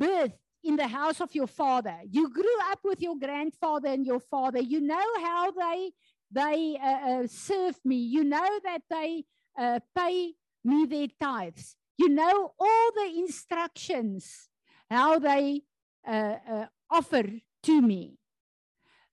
[0.00, 0.32] birthed
[0.64, 4.60] in the house of your father, you grew up with your grandfather and your father,
[4.60, 5.90] you know how they
[6.30, 9.24] they uh, uh, serve me, you know that they
[9.58, 14.48] uh, pay me their tithes, you know all the instructions
[14.90, 15.62] how they
[16.06, 17.24] uh, uh, offer
[17.62, 18.16] to me.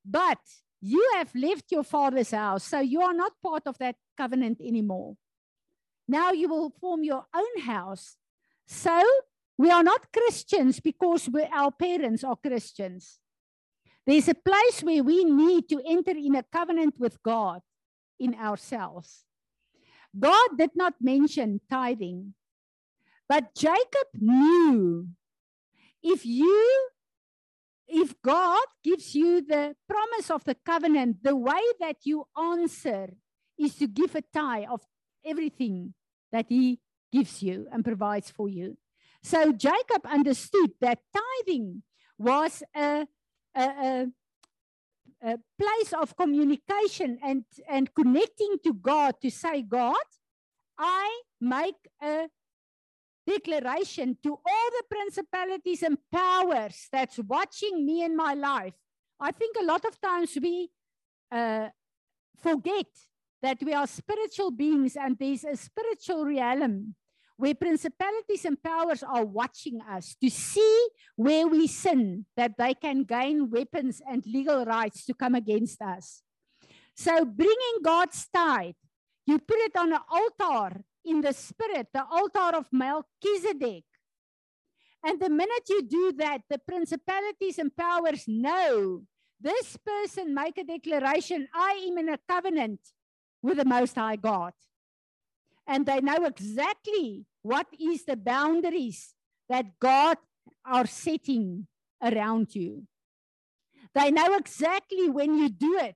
[0.04, 0.40] But
[0.82, 5.16] you have left your father's house, so you are not part of that covenant anymore.
[6.08, 8.16] Now you will form your own house.
[8.68, 9.02] So
[9.58, 13.20] we are not Christians because our parents are Christians.
[14.08, 17.60] There's a place where we need to enter in a covenant with God
[18.18, 19.26] in ourselves.
[20.18, 22.34] God did not mention tithing,
[23.28, 25.10] but Jacob knew
[26.02, 26.90] if you
[27.88, 33.14] if God gives you the promise of the covenant, the way that you answer
[33.58, 34.82] is to give a tithe of
[35.26, 35.94] everything
[36.32, 36.80] that he
[37.12, 38.78] gives you and provides for you.
[39.24, 41.84] So Jacob understood that tithing
[42.18, 43.08] was a,
[43.62, 44.08] a,
[45.24, 49.96] a, place of communication and, and connecting to God to say, God,
[50.78, 52.28] I make a
[53.26, 58.74] declaration to all the principalities and powers that's watching me in my life.
[59.20, 60.70] I think a lot of times we
[61.32, 61.68] uh,
[62.42, 62.86] forget
[63.42, 66.96] that we are spiritual beings and there's a spiritual realm
[67.38, 73.04] where principalities and powers are watching us to see where we sin, that they can
[73.04, 76.24] gain weapons and legal rights to come against us.
[76.96, 78.74] So, bringing God's tithe,
[79.28, 83.84] you put it on an altar in the spirit, the altar of Melchizedek.
[85.06, 89.04] And the minute you do that, the principalities and powers know
[89.40, 92.80] this person make a declaration I am in a covenant
[93.44, 94.54] with the Most High God
[95.68, 99.14] and they know exactly what is the boundaries
[99.50, 100.18] that God
[100.66, 101.68] are setting
[102.02, 102.84] around you.
[103.94, 105.96] They know exactly when you do it.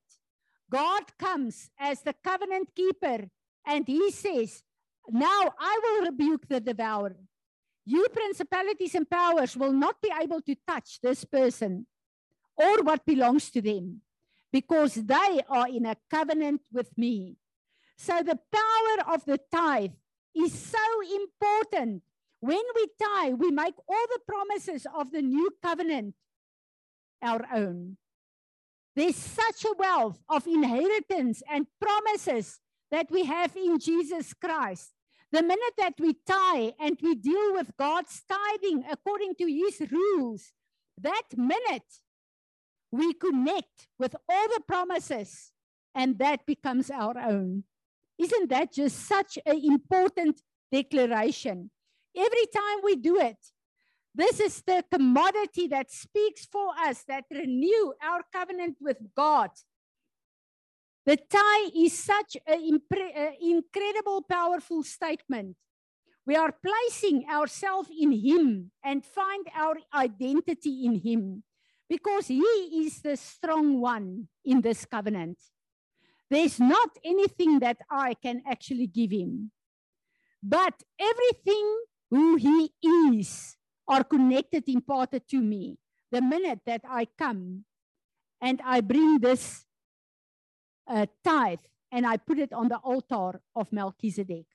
[0.69, 3.27] God comes as the covenant keeper
[3.65, 4.63] and he says,
[5.09, 7.17] Now I will rebuke the devourer.
[7.85, 11.87] You principalities and powers will not be able to touch this person
[12.55, 14.01] or what belongs to them
[14.51, 17.37] because they are in a covenant with me.
[18.01, 19.91] So the power of the tithe
[20.35, 20.79] is so
[21.13, 22.01] important.
[22.39, 26.15] When we tithe, we make all the promises of the new covenant
[27.21, 27.97] our own.
[28.95, 34.93] There's such a wealth of inheritance and promises that we have in Jesus Christ.
[35.31, 40.53] The minute that we tithe and we deal with God's tithing according to his rules,
[40.97, 42.01] that minute
[42.91, 45.51] we connect with all the promises
[45.93, 47.63] and that becomes our own.
[48.21, 50.41] Isn't that just such an important
[50.71, 51.71] declaration?
[52.15, 53.37] Every time we do it,
[54.13, 59.49] this is the commodity that speaks for us, that renew our covenant with God.
[61.05, 62.79] The tie is such an
[63.41, 65.55] incredible, powerful statement.
[66.27, 71.43] We are placing ourselves in Him and find our identity in Him
[71.89, 72.43] because He
[72.85, 75.39] is the strong one in this covenant.
[76.31, 79.51] There's not anything that I can actually give him.
[80.41, 85.77] But everything who he is are connected, imparted to me.
[86.09, 87.65] The minute that I come
[88.39, 89.65] and I bring this
[90.87, 91.59] uh, tithe
[91.91, 94.45] and I put it on the altar of Melchizedek.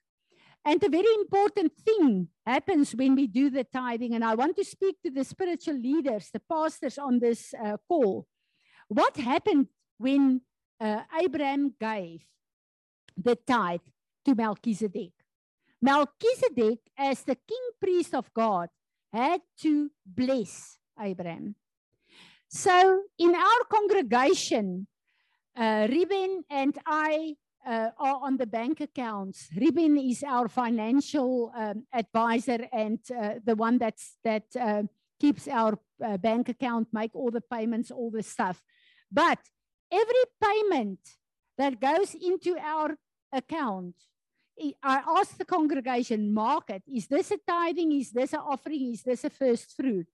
[0.64, 4.14] And a very important thing happens when we do the tithing.
[4.14, 8.26] And I want to speak to the spiritual leaders, the pastors on this uh, call.
[8.88, 9.68] What happened
[9.98, 10.40] when
[10.80, 12.24] uh, Abraham gave
[13.16, 13.80] the tithe
[14.24, 15.12] to Melchizedek.
[15.80, 18.68] Melchizedek, as the king priest of God,
[19.12, 21.54] had to bless Abraham.
[22.48, 24.86] So in our congregation,
[25.56, 25.88] uh,
[26.50, 29.48] and I uh, are on the bank accounts.
[29.56, 34.82] Ruben is our financial um, advisor and uh, the one that's, that uh,
[35.18, 35.78] keeps our
[36.20, 38.62] bank account, make all the payments, all the stuff.
[39.10, 39.38] But
[39.90, 41.00] Every payment
[41.58, 42.96] that goes into our
[43.32, 43.94] account,
[44.82, 46.82] I ask the congregation, mark it.
[46.86, 47.92] Is this a tithing?
[47.92, 48.92] Is this an offering?
[48.92, 50.06] Is this a first fruit?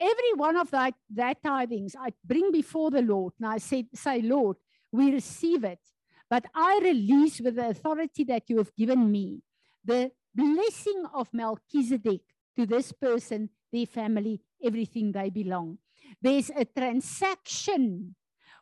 [0.00, 3.32] Every one of that, that tithings I bring before the Lord.
[3.38, 4.56] And I say, say, Lord,
[4.92, 5.80] we receive it.
[6.28, 9.42] But I release with the authority that you have given me
[9.84, 12.20] the blessing of Melchizedek
[12.56, 15.78] to this person, their family, everything they belong.
[16.20, 18.14] There's a transaction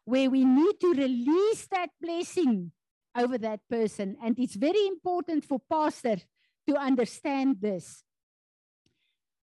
[0.04, 2.72] where we need to release that blessing
[3.16, 4.16] over that person.
[4.22, 6.16] And it's very important for pastor
[6.68, 8.02] to understand this.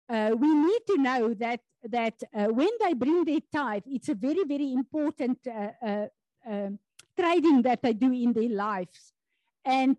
[0.09, 4.14] Uh, we need to know that that uh, when they bring their tithe, it's a
[4.14, 6.07] very, very important uh, uh
[6.44, 6.78] um,
[7.18, 9.12] trading that they do in their lives.
[9.64, 9.97] And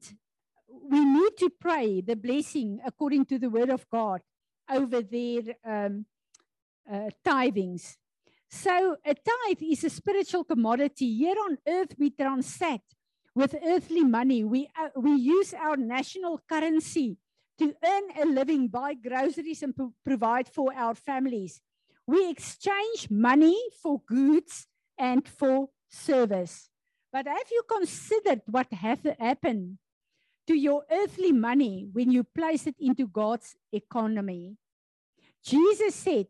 [0.68, 4.22] we need to pray the blessing according to the word of God
[4.70, 6.06] over their um,
[6.90, 7.98] uh, tithings.
[8.50, 11.14] So a tithe is a spiritual commodity.
[11.18, 12.96] Here on earth, we transact
[13.36, 14.44] with earthly money.
[14.44, 17.18] We, uh, we use our national currency
[17.60, 21.62] to earn a living, buy groceries, and pro provide for our families.
[22.06, 24.68] We exchange money for goods
[24.98, 26.70] and for service.
[27.12, 29.78] But have you considered what have happened
[30.48, 34.56] to your earthly money when you place it into God's economy?
[35.44, 36.28] Jesus said,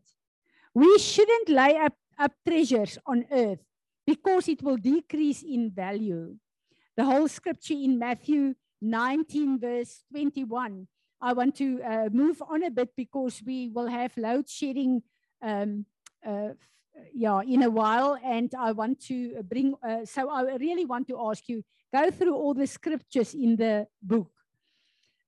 [0.74, 3.60] we shouldn't lay up, up treasures on earth
[4.06, 6.34] because it will decrease in value.
[6.96, 10.86] The whole scripture in Matthew 19, verse 21.
[11.20, 15.02] I want to uh, move on a bit because we will have load shedding
[15.42, 15.84] um,
[16.26, 16.50] uh,
[17.12, 18.18] yeah, in a while.
[18.24, 21.62] And I want to bring, uh, so I really want to ask you,
[21.94, 24.30] go through all the scriptures in the book.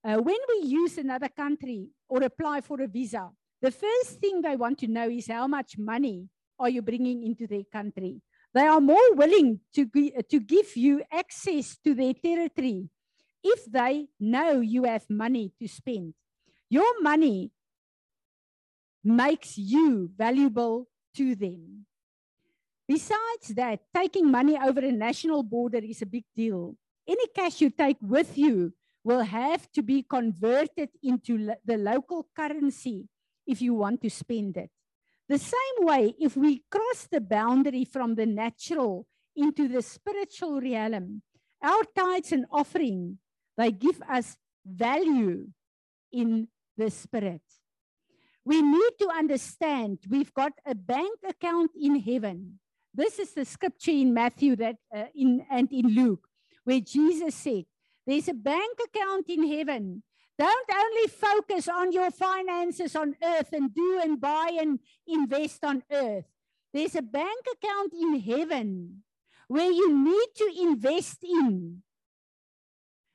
[0.03, 3.29] Uh, when we use another country or apply for a visa,
[3.61, 6.29] the first thing they want to know is how much money
[6.61, 8.21] are you bringing into their country.
[8.53, 12.89] They are more willing to, to give you access to their territory
[13.43, 16.15] if they know you have money to spend.
[16.69, 17.51] Your money
[19.03, 21.87] makes you valuable to them.
[22.87, 26.75] Besides that, taking money over a national border is a big deal.
[27.09, 28.73] Any cash you take with you
[29.05, 33.09] will have to be converted into lo the local currency
[33.47, 34.71] if you want to spend it.
[35.31, 39.07] The same way, if we cross the boundary from the natural
[39.37, 41.23] into the spiritual realm,
[41.63, 43.19] our tithes and offering,
[43.57, 45.47] they give us value
[46.11, 47.43] in the spirit.
[48.45, 52.59] We need to understand we've got a bank account in heaven.
[52.93, 56.27] This is the scripture in Matthew that uh, in and in Luke
[56.65, 57.67] where Jesus said,
[58.05, 60.03] there's a bank account in heaven.
[60.41, 65.83] Don't only focus on your finances on earth and do and buy and invest on
[65.93, 66.25] earth.
[66.73, 69.03] There's a bank account in heaven
[69.49, 71.83] where you need to invest in.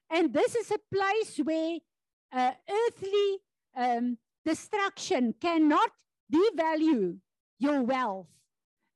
[0.08, 1.80] And this is a place where
[2.32, 3.40] uh, earthly
[3.76, 5.90] um, destruction cannot
[6.32, 7.18] devalue
[7.58, 8.28] your wealth.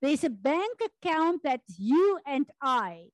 [0.03, 3.05] There's a bank account that you and I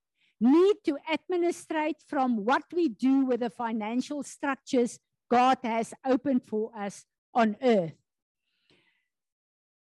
[0.41, 4.99] need to administrate from what we do with the financial structures
[5.30, 7.93] God has opened for us on earth.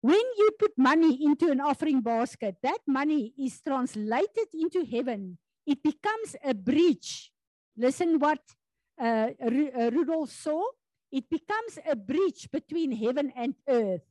[0.03, 5.39] When you put money into an offering basket, that money is translated into heaven.
[5.67, 7.31] It becomes a bridge.
[7.77, 8.41] Listen what
[9.01, 10.63] uh, uh Rudolph saw
[11.11, 14.03] it becomes a bridge between heaven and earth.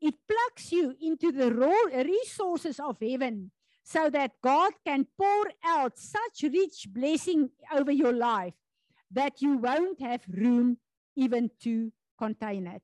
[0.00, 3.52] It plugs you into the raw resources of heaven
[3.84, 8.54] so that God can pour out such rich blessing over your life
[9.12, 10.78] that you won't have room
[11.16, 12.82] even to contain it.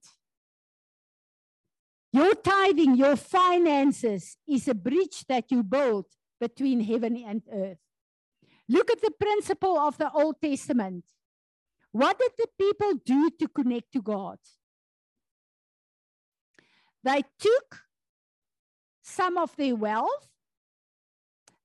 [2.12, 6.06] Your tithing, your finances is a bridge that you build
[6.40, 7.78] between heaven and earth.
[8.68, 11.04] Look at the principle of the Old Testament.
[11.92, 14.38] What did the people do to connect to God?
[17.02, 17.80] They took
[19.02, 20.28] some of their wealth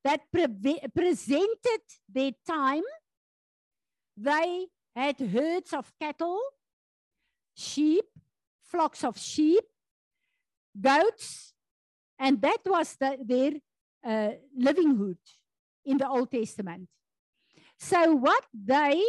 [0.04, 0.48] that pre
[0.96, 2.84] presented their time.
[4.16, 6.40] They had herds of cattle,
[7.56, 8.06] sheep,
[8.62, 9.64] flocks of sheep,
[10.80, 11.54] goats,
[12.20, 13.54] and that was the, their
[14.06, 15.18] uh, livelihood
[15.86, 16.88] in the Old Testament.
[17.80, 19.04] So, what they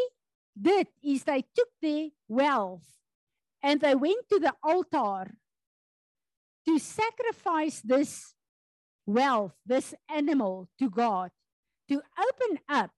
[0.61, 2.87] did is they took their wealth
[3.63, 5.35] and they went to the altar
[6.67, 8.35] to sacrifice this
[9.07, 11.31] wealth, this animal to God,
[11.89, 12.91] to open up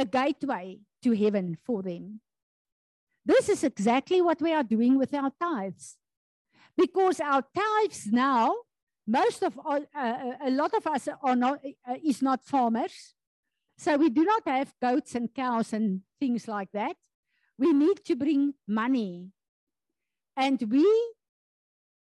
[0.00, 2.20] a gateway to heaven for them.
[3.24, 5.96] This is exactly what we are doing with our tithes.
[6.76, 8.54] Because our tithes now
[9.10, 13.14] most of all, uh, a lot of us are not uh, is not farmers,
[13.76, 16.96] so we do not have goats and cows and things like that.
[17.58, 19.32] We need to bring money,
[20.36, 20.86] and we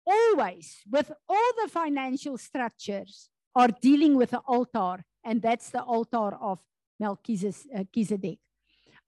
[0.04, 6.34] always, with all the financial structures, are dealing with the altar, and that's the altar
[6.40, 6.58] of
[7.00, 8.38] Melchizedek.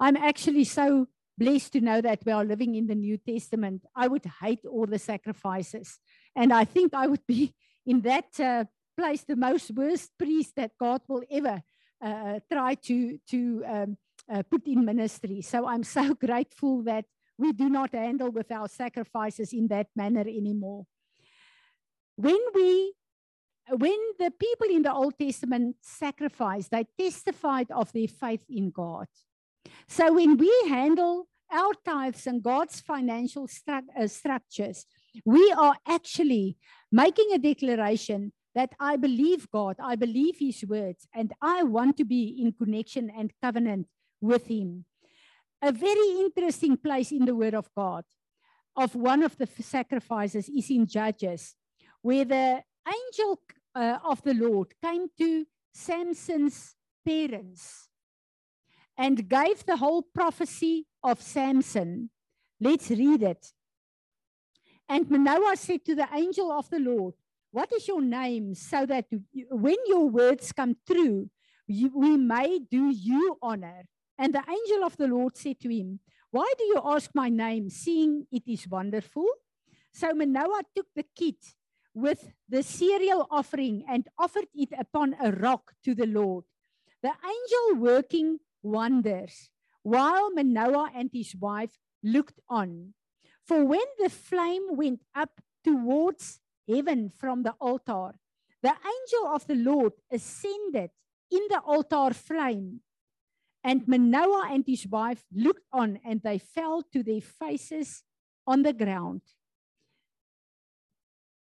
[0.01, 1.07] I'm actually so
[1.39, 3.85] blessed to know that we are living in the New Testament.
[3.95, 5.99] I would hate all the sacrifices.
[6.35, 7.55] And I think I would be
[7.87, 8.65] in that uh,
[8.97, 11.63] place the most worst priest that God will ever
[12.05, 13.97] uh, try to, to um,
[14.33, 15.43] uh, put in ministry.
[15.43, 17.05] So I'm so grateful that
[17.39, 20.87] we do not handle with our sacrifices in that manner anymore.
[22.17, 22.95] When we
[23.69, 29.07] when the people in the Old Testament sacrificed, they testified of their faith in God.
[29.89, 34.87] So when we handle our tithes and God's financial stru uh, structures,
[35.25, 36.57] we are actually
[36.91, 42.05] making a declaration that I believe God, I believe His words, and I want to
[42.05, 43.87] be in connection and covenant
[44.21, 44.85] with Him.
[45.63, 48.05] A very interesting place in the Word of God
[48.77, 51.55] of one of the sacrifices is in Judges,
[52.01, 53.41] where the angel
[53.75, 56.75] uh, of the Lord came to Samson's
[57.05, 57.89] parents
[58.97, 62.11] and gave the whole prophecy of Samson.
[62.61, 63.53] Let's read it.
[64.89, 67.15] And Manoah said to the angel of the Lord,
[67.51, 69.07] What is your name, so that
[69.51, 71.31] when your words come true,
[71.67, 73.85] you, we may do you honor?
[74.19, 77.71] And the angel of the Lord said to him, Why do you ask my name,
[77.71, 79.27] seeing it is wonderful?
[79.93, 81.37] So Manoah took the kit
[81.95, 86.45] with the cereal offering and offered it upon a rock to the Lord.
[87.03, 89.51] The angel working wonders
[89.83, 92.95] while Manoah and his wife looked on.
[93.47, 98.13] For when the flame went up towards heaven from the altar,
[98.63, 100.91] the angel of the Lord ascended
[101.31, 102.81] in the altar flame.
[103.65, 108.03] And Manoah and his wife looked on, and they fell to their faces
[108.47, 109.23] on the ground.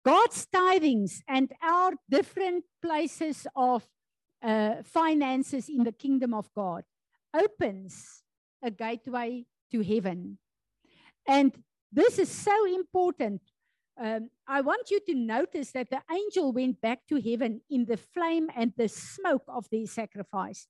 [0.09, 3.87] God's tithings and our different places of
[4.43, 6.85] uh, finances in the kingdom of God
[7.37, 8.23] opens
[8.63, 10.39] a gateway to heaven.
[11.27, 11.53] And
[11.93, 13.43] this is so important.
[14.01, 17.99] Um, I want you to notice that the angel went back to heaven in the
[17.99, 20.69] flame and the smoke of their sacrifice.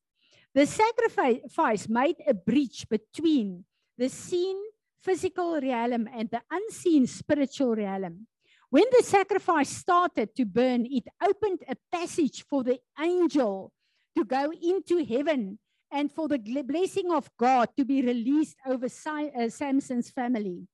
[0.52, 3.66] The sacrifice made a breach between
[3.96, 4.56] the seen
[5.00, 8.26] physical realm and the unseen spiritual realm.
[8.70, 13.72] When the sacrifice started to burn, it opened a passage for the angel
[14.16, 15.58] to go into heaven
[15.90, 20.66] and for the blessing of God to be released over uh, Samson's family.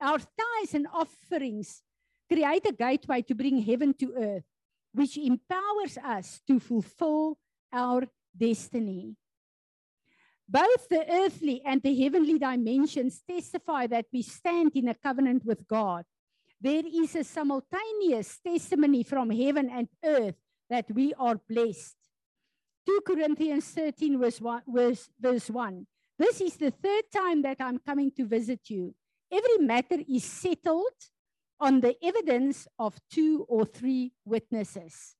[0.00, 1.82] Our tithes and offerings
[2.30, 4.44] create a gateway to bring heaven to earth,
[4.92, 7.38] which empowers us to fulfill
[7.72, 8.02] our
[8.36, 9.14] destiny.
[10.48, 15.68] Both the earthly and the heavenly dimensions testify that we stand in a covenant with
[15.68, 16.04] God.
[16.60, 20.34] There is a simultaneous testimony from heaven and earth
[20.68, 21.96] that we are blessed.
[22.86, 25.86] 2 Corinthians 13, verse 1, verse, verse 1.
[26.18, 28.94] This is the third time that I'm coming to visit you.
[29.30, 30.98] Every matter is settled
[31.60, 35.14] on the evidence of two or three witnesses.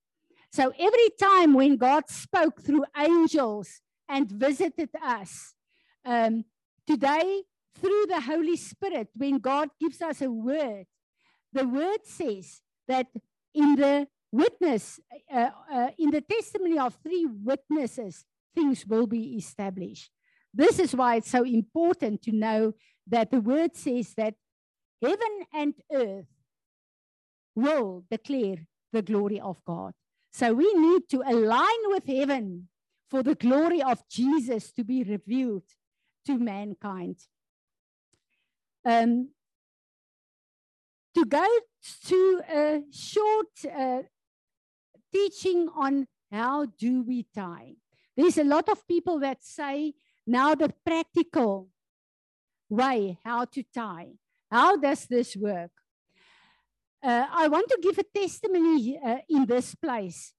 [0.51, 5.55] So every time when God spoke through angels and visited us,
[6.05, 6.45] um,
[6.87, 7.43] today
[7.79, 10.87] through the Holy Spirit, when God gives us a word,
[11.53, 13.07] the word says that
[13.55, 15.01] in the witness,
[15.33, 18.25] uh, uh, in the testimony of three witnesses,
[18.55, 20.11] things will be established.
[20.53, 22.75] This is why it's so important to know
[23.07, 24.35] that the word says that
[25.03, 26.27] heaven and earth
[27.55, 29.93] will declare the glory of God.
[30.33, 32.69] So we need to align with heaven
[33.11, 35.65] for the glory of Jesus to be revealed
[36.27, 37.17] to mankind.
[38.85, 39.31] Um,
[41.19, 41.47] to go
[42.07, 44.03] to a short uh,
[45.13, 47.75] teaching on how do we tie.
[48.17, 49.95] There's a lot of people that say
[50.27, 51.71] now the practical
[52.69, 54.13] way how to tie.
[54.51, 55.73] How does this work?
[57.03, 60.35] Uh, I want to give a testimony uh, in this place.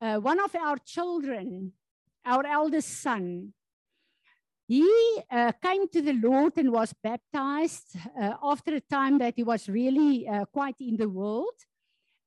[0.00, 1.72] Uh, one of our children,
[2.24, 3.54] our eldest son,
[4.72, 9.42] he uh, came to the Lord and was baptized uh, after a time that he
[9.42, 11.58] was really uh, quite in the world.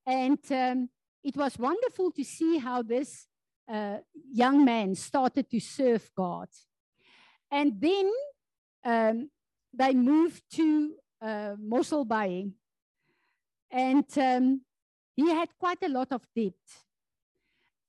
[0.06, 0.90] And um,
[1.24, 3.26] it was wonderful to see how this
[3.68, 3.98] uh,
[4.32, 6.50] young man started to serve God.
[7.50, 8.12] And then
[8.84, 9.32] um,
[9.74, 10.94] they moved to
[11.24, 12.52] uh, Mossel Bay.
[13.72, 14.62] And um,
[15.16, 16.54] he had quite a lot of debt.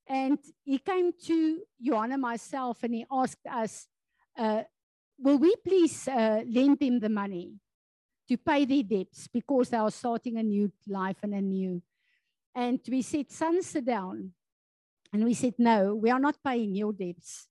[0.06, 3.86] And he came to Johan and myself and he asked us,
[4.38, 4.62] uh,
[5.18, 7.54] will we please uh, lend them the money
[8.28, 11.82] to pay their debts because they are starting a new life and a new.
[12.54, 14.32] And we said, son, sit down.
[15.12, 17.46] And we said, no, we are not paying your debts.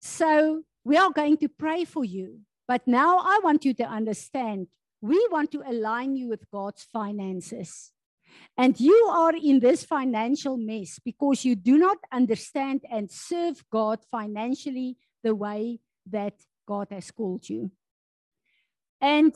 [0.00, 2.40] So we are going to pray for you.
[2.68, 4.68] But now I want you to understand
[5.00, 7.92] we want to align you with God's finances.
[8.56, 14.00] And you are in this financial mess because you do not understand and serve God
[14.10, 16.34] financially the way that
[16.66, 17.72] God has called you.
[19.00, 19.34] And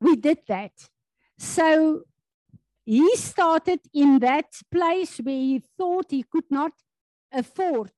[0.00, 0.72] we did that.
[1.38, 2.02] So
[2.84, 6.72] he started in that place where he thought he could not
[7.30, 7.92] afford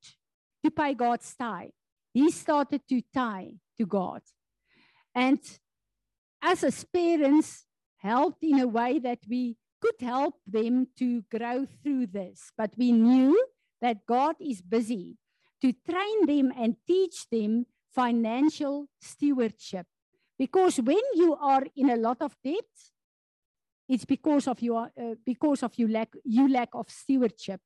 [0.63, 1.69] to pay God's tithe.
[2.13, 4.21] He started to tie to God.
[5.15, 5.39] And
[6.41, 7.65] as as parents,
[7.99, 12.51] helped in a way that we could help them to grow through this.
[12.57, 13.45] But we knew
[13.81, 15.17] that God is busy
[15.61, 19.85] to train them and teach them financial stewardship.
[20.37, 22.71] Because when you are in a lot of debt,
[23.87, 27.59] it's because of your uh, because of you lack you lack of stewardship.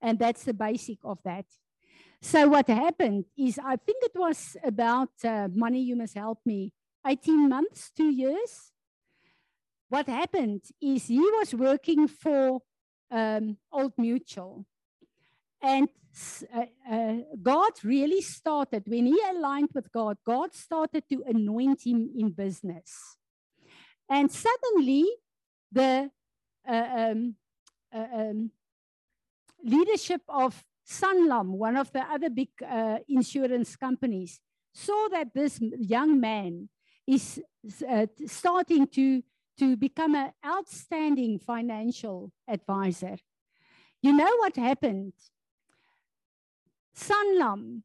[0.00, 1.46] And that's the basic of that.
[2.22, 6.72] So what happened is I think it was about uh, money you must help me
[7.04, 8.70] 18 months, 2 years.
[9.88, 12.60] What happened is he was working for
[13.10, 14.64] um, Old Mutual
[15.62, 15.88] and
[16.54, 22.10] uh, uh, God really started, when he aligned with God, God started to anoint him
[22.16, 23.16] in business.
[24.10, 25.06] And suddenly,
[25.70, 26.10] the
[26.68, 27.36] uh, um,
[27.94, 28.50] uh, um,
[29.64, 34.40] leadership of Sanlam, one of the other big uh, insurance companies,
[34.74, 36.68] saw that this young man
[37.06, 37.40] is
[37.88, 39.22] uh, starting to,
[39.58, 43.16] to become an outstanding financial advisor.
[44.02, 45.12] You know what happened?
[46.96, 47.82] Sanlam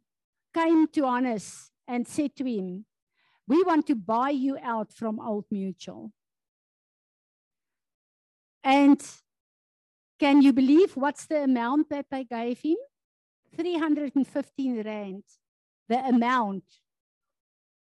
[0.54, 2.86] came to Hannes and said to him,
[3.48, 6.12] We want to buy you out from Old Mutual.
[8.64, 9.02] And
[10.20, 12.78] can you believe what's the amount that they gave him?
[13.56, 15.24] 315 rand.
[15.88, 16.64] The amount,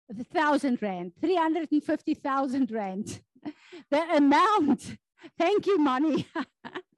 [0.09, 3.21] the thousand rand, 350,000 rand.
[3.89, 4.97] the amount,
[5.37, 6.27] thank you, money.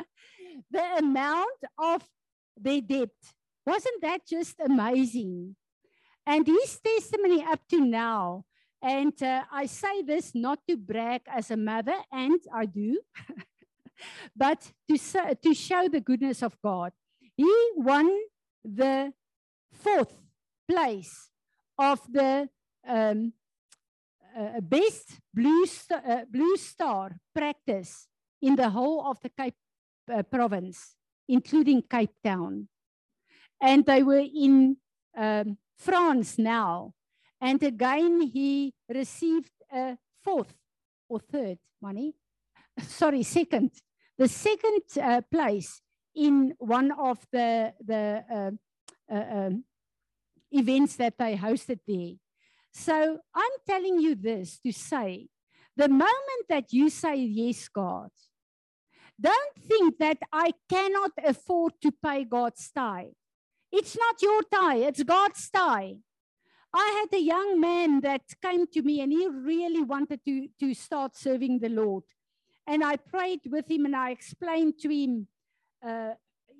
[0.71, 2.01] the amount of
[2.57, 3.09] their debt
[3.65, 5.55] wasn't that just amazing?
[6.25, 8.45] And his testimony up to now,
[8.81, 12.99] and uh, I say this not to brag as a mother, and I do,
[14.35, 16.91] but to, to show the goodness of God.
[17.35, 18.09] He won
[18.63, 19.13] the
[19.73, 20.13] fourth
[20.67, 21.29] place
[21.77, 22.49] of the
[22.87, 23.33] um,
[24.37, 28.07] uh, best blue, st uh, blue star practice
[28.41, 29.55] in the whole of the Cape
[30.11, 30.95] uh, province,
[31.27, 32.67] including Cape Town
[33.65, 34.77] and they were in
[35.17, 36.93] um, France now.
[37.41, 40.53] And again, he received a fourth
[41.09, 42.13] or third money,
[42.79, 43.71] sorry, second,
[44.17, 45.81] the second uh, place
[46.15, 48.51] in one of the, the uh,
[49.13, 49.63] uh, um,
[50.51, 52.13] events that they hosted there.
[52.71, 55.27] So I'm telling you this to say,
[55.75, 58.09] the moment that you say, yes, God,
[59.19, 63.19] don't think that I cannot afford to pay God's tithe.
[63.77, 65.97] It's not your tie, it's God's tie.
[66.73, 70.73] I had a young man that came to me and he really wanted to, to
[70.73, 72.03] start serving the Lord.
[72.65, 75.27] And I prayed with him and I explained to him,
[75.85, 76.11] uh,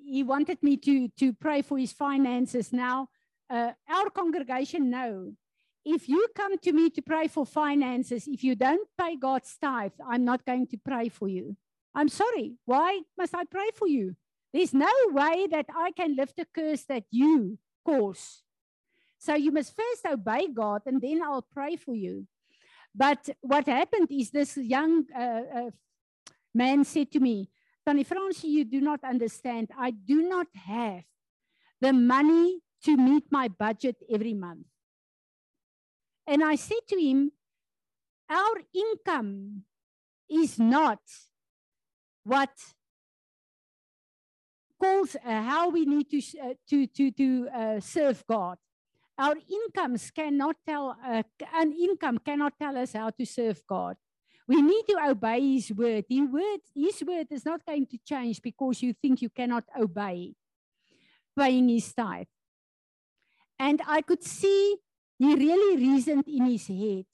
[0.04, 2.70] he wanted me to, to pray for his finances.
[2.70, 3.08] Now,
[3.48, 5.32] uh, our congregation know
[5.86, 9.92] if you come to me to pray for finances, if you don't pay God's tithe,
[10.06, 11.56] I'm not going to pray for you.
[11.94, 12.56] I'm sorry.
[12.66, 14.16] Why must I pray for you?
[14.56, 18.40] There's no way that I can lift a curse that you cause.
[19.18, 22.26] So you must first obey God and then I'll pray for you.
[22.94, 25.70] But what happened is this young uh, uh,
[26.54, 27.50] man said to me,
[27.84, 29.68] Tannie Francie, you do not understand.
[29.78, 31.02] I do not have
[31.82, 34.64] the money to meet my budget every month.
[36.26, 37.30] And I said to him,
[38.30, 39.64] Our income
[40.30, 41.00] is not
[42.24, 42.52] what
[44.80, 48.58] calls uh, how we need to, uh, to, to, to uh, serve God.
[49.18, 53.96] Our incomes cannot tell, an income cannot tell us how to serve God.
[54.46, 56.04] We need to obey His word.
[56.08, 60.34] His word, His word is not going to change because you think you cannot obey
[61.36, 62.26] paying His tithe.
[63.58, 64.76] And I could see
[65.18, 67.06] he really reasoned in his head.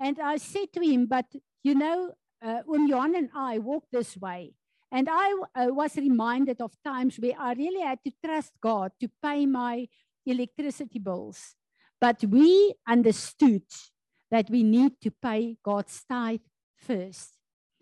[0.00, 1.26] And I said to him, but
[1.62, 2.12] you know,
[2.42, 4.54] uh, when Johan and I walk this way,
[4.94, 5.34] And I
[5.70, 9.88] was reminded of times where I really had to trust God to pay my
[10.24, 11.56] electricity bills.
[12.00, 13.64] But we understood
[14.30, 17.32] that we need to pay God's tithe first.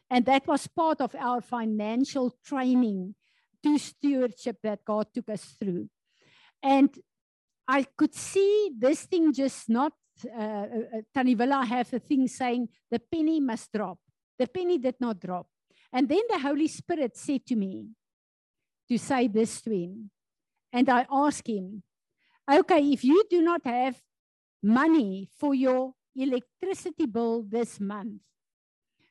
[0.09, 3.15] And that was part of our financial training
[3.63, 5.91] to stewardship that God took us through.
[6.63, 6.89] And
[7.69, 9.93] I could see this thing just not,
[10.35, 13.99] uh, uh, uh Tanivilla have a thing saying the penny must drop.
[14.39, 15.47] The penny did not drop.
[15.93, 17.89] And then the Holy Spirit said to me
[18.89, 20.11] to say this to him.
[20.73, 21.83] And I asked him,
[22.51, 24.01] okay, if you do not have
[24.63, 28.23] money for your electricity bill this month,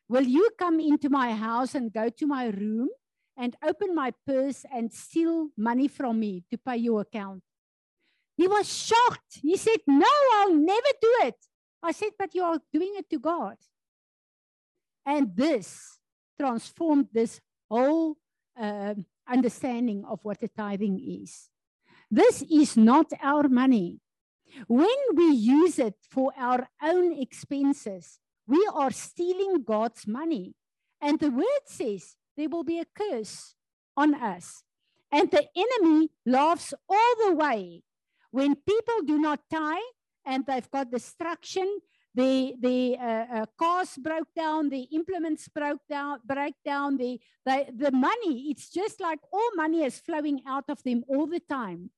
[0.10, 2.90] will you come into my house and go to my room
[3.38, 7.44] and open my purse and steal money from me to pay your account?
[8.38, 9.40] He was shocked.
[9.42, 11.36] He said, No, I'll never do it.
[11.84, 13.58] I said, But you are doing it to God.
[15.06, 16.00] And this
[16.42, 17.40] transformed this
[17.70, 18.18] whole
[18.60, 18.96] uh,
[19.30, 21.50] understanding of what the tithing is.
[22.10, 24.00] This is not our money.
[24.68, 30.56] When we use it for our own expenses, we are stealing God's money.
[31.00, 33.54] And the word says there will be a curse
[33.96, 34.64] on us.
[35.12, 37.84] And the enemy laughs all the way
[38.32, 39.94] when people do not tithe
[40.26, 41.80] and they've got destruction
[42.14, 47.68] the the uh, uh, cars broke down, the implements broke down, break down, the, the
[47.74, 48.52] the money.
[48.52, 51.90] It's just like all money is flowing out of them all the time.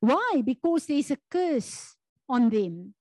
[0.00, 0.42] Why?
[0.44, 1.96] Because there's a curse
[2.28, 2.94] on them.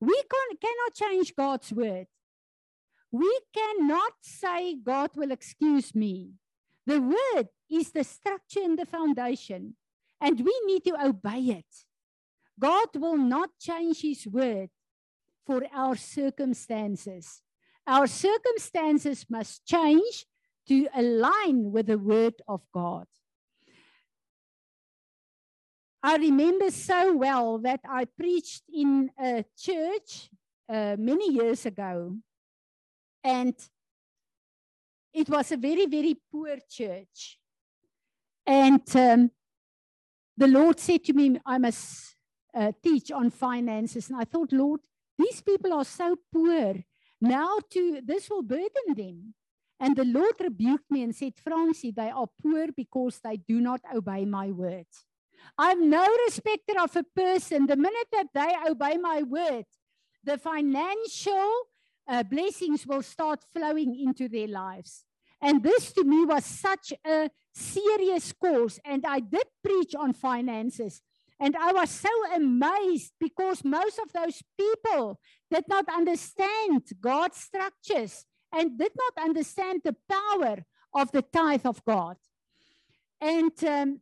[0.00, 2.06] We can, cannot change God's word.
[3.10, 6.32] We cannot say God will excuse me.
[6.86, 9.74] The word is the structure and the foundation,
[10.20, 11.86] and we need to obey it.
[12.60, 14.70] God will not change his word
[15.46, 17.42] for our circumstances.
[17.86, 20.26] Our circumstances must change
[20.68, 23.06] to align with the word of God.
[26.02, 30.30] I remember so well that I preached in a church
[30.68, 32.16] uh, many years ago,
[33.22, 33.54] and
[35.12, 37.38] it was a very, very poor church.
[38.46, 39.30] And um,
[40.36, 42.14] the Lord said to me, I must
[42.54, 44.08] uh, teach on finances.
[44.08, 44.80] And I thought, Lord,
[45.18, 46.74] these people are so poor.
[47.20, 49.34] Now to this will burden them.
[49.78, 53.80] And the Lord rebuked me and said, Francie, they are poor because they do not
[53.94, 55.04] obey my words.
[55.58, 57.66] I'm no respecter of a person.
[57.66, 59.66] The minute that they obey my word,
[60.24, 61.52] the financial
[62.08, 65.04] uh, blessings will start flowing into their lives.
[65.40, 68.80] And this to me was such a serious course.
[68.84, 71.02] And I did preach on finances.
[71.38, 75.20] And I was so amazed because most of those people
[75.50, 80.64] did not understand God's structures and did not understand the power
[80.94, 82.16] of the tithe of God.
[83.20, 84.00] And um,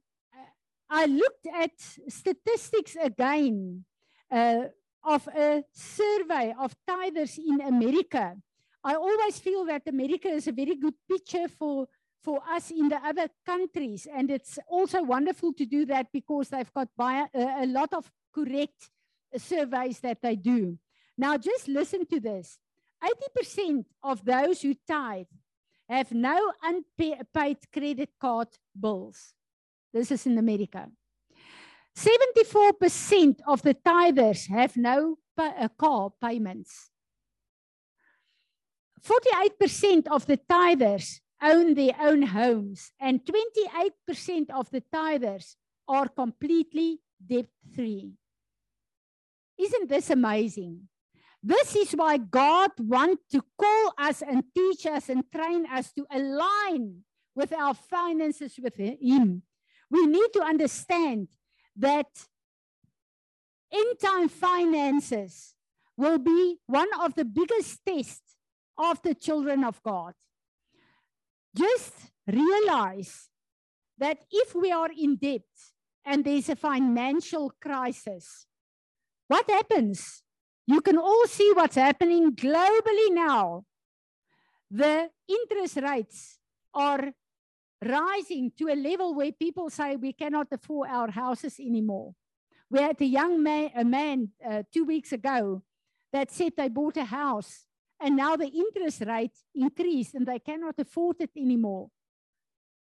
[0.88, 1.72] I looked at
[2.08, 3.84] statistics again
[4.30, 4.66] uh,
[5.02, 8.36] of a survey of tithers in America.
[8.82, 11.88] I always feel that America is a very good picture for
[12.24, 14.08] for us in the other countries.
[14.12, 18.90] And it's also wonderful to do that because they've got uh, a lot of correct
[19.36, 20.78] surveys that they do.
[21.18, 22.58] Now, just listen to this
[23.38, 25.26] 80% of those who tithe
[25.88, 28.48] have no unpaid credit card
[28.78, 29.34] bills.
[29.92, 30.88] This is in America.
[31.96, 36.90] 74% of the tithers have no uh, car payments.
[39.06, 47.00] 48% of the tithers own their own homes, and 28% of the tithers are completely
[47.24, 48.12] debt free.
[49.58, 50.88] Isn't this amazing?
[51.42, 56.06] This is why God wants to call us and teach us and train us to
[56.10, 59.42] align with our finances with Him.
[59.90, 61.28] We need to understand
[61.76, 62.06] that
[63.70, 65.54] in time finances
[65.96, 68.36] will be one of the biggest tests
[68.78, 70.14] of the children of God
[71.54, 71.92] just
[72.26, 73.28] realize
[73.98, 75.42] that if we are in debt
[76.04, 78.46] and there's a financial crisis,
[79.28, 80.22] what happens?
[80.66, 83.64] You can all see what's happening globally now.
[84.70, 86.38] The interest rates
[86.72, 87.12] are
[87.84, 92.14] rising to a level where people say we cannot afford our houses anymore.
[92.70, 95.62] We had a young man, a man uh, two weeks ago
[96.12, 97.63] that said they bought a house
[98.00, 101.88] and now the interest rate increased and they cannot afford it anymore.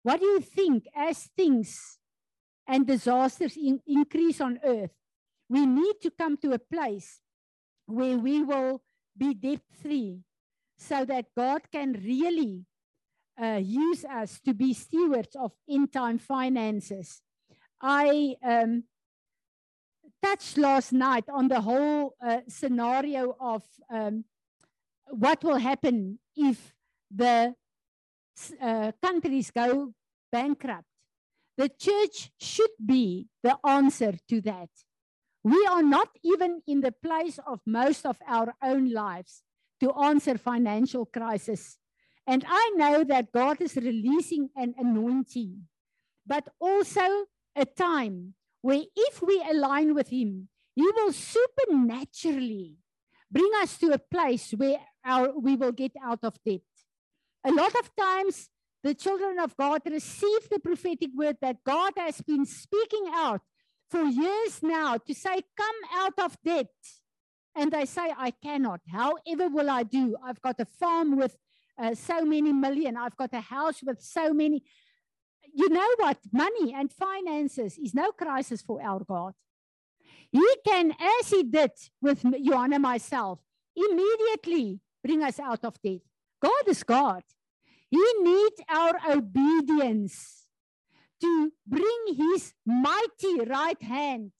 [0.03, 1.99] What do you think as things
[2.67, 4.91] and disasters in, increase on earth?
[5.49, 7.21] We need to come to a place
[7.85, 8.81] where we will
[9.17, 10.21] be debt free
[10.77, 12.65] so that God can really
[13.41, 17.21] uh, use us to be stewards of in time finances.
[17.81, 18.83] I um,
[20.23, 24.25] touched last night on the whole uh, scenario of um,
[25.11, 26.73] what will happen if
[27.13, 27.53] the
[28.61, 29.93] uh, countries go
[30.31, 30.87] bankrupt.
[31.57, 34.69] The church should be the answer to that.
[35.43, 39.43] We are not even in the place of most of our own lives
[39.81, 41.77] to answer financial crisis.
[42.25, 45.67] And I know that God is releasing an anointing,
[46.25, 52.77] but also a time where if we align with Him, He will supernaturally
[53.31, 56.61] bring us to a place where our, we will get out of debt.
[57.45, 58.49] A lot of times,
[58.83, 63.41] the children of God receive the prophetic word that God has been speaking out
[63.89, 66.67] for years now to say, Come out of debt.
[67.55, 68.79] And they say, I cannot.
[68.89, 70.15] However, will I do?
[70.25, 71.35] I've got a farm with
[71.77, 72.95] uh, so many million.
[72.95, 74.63] I've got a house with so many.
[75.53, 76.17] You know what?
[76.31, 79.33] Money and finances is no crisis for our God.
[80.31, 81.71] He can, as he did
[82.01, 83.39] with Johan and myself,
[83.75, 86.01] immediately bring us out of debt.
[86.41, 87.23] God is God.
[87.89, 90.45] He needs our obedience
[91.21, 94.31] to bring his mighty right hand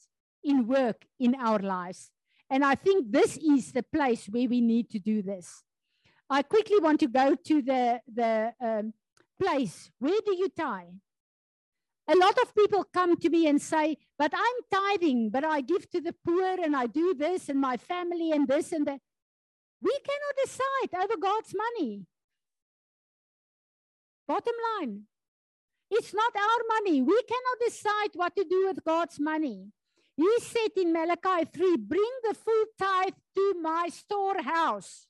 [0.43, 2.09] in work in our lives.
[2.49, 5.63] And I think this is the place where we need to do this.
[6.29, 8.93] I quickly want to go to the, the um,
[9.39, 9.91] place.
[9.99, 10.95] Where do you tithe?
[12.11, 15.89] A lot of people come to me and say, But I'm tithing, but I give
[15.91, 18.99] to the poor and I do this and my family and this and that.
[19.81, 22.05] We cannot decide over God's money.
[24.27, 25.03] Bottom line,
[25.89, 27.01] it's not our money.
[27.01, 29.67] We cannot decide what to do with God's money.
[30.17, 35.07] He said in Malachi 3 Bring the full tithe to my storehouse.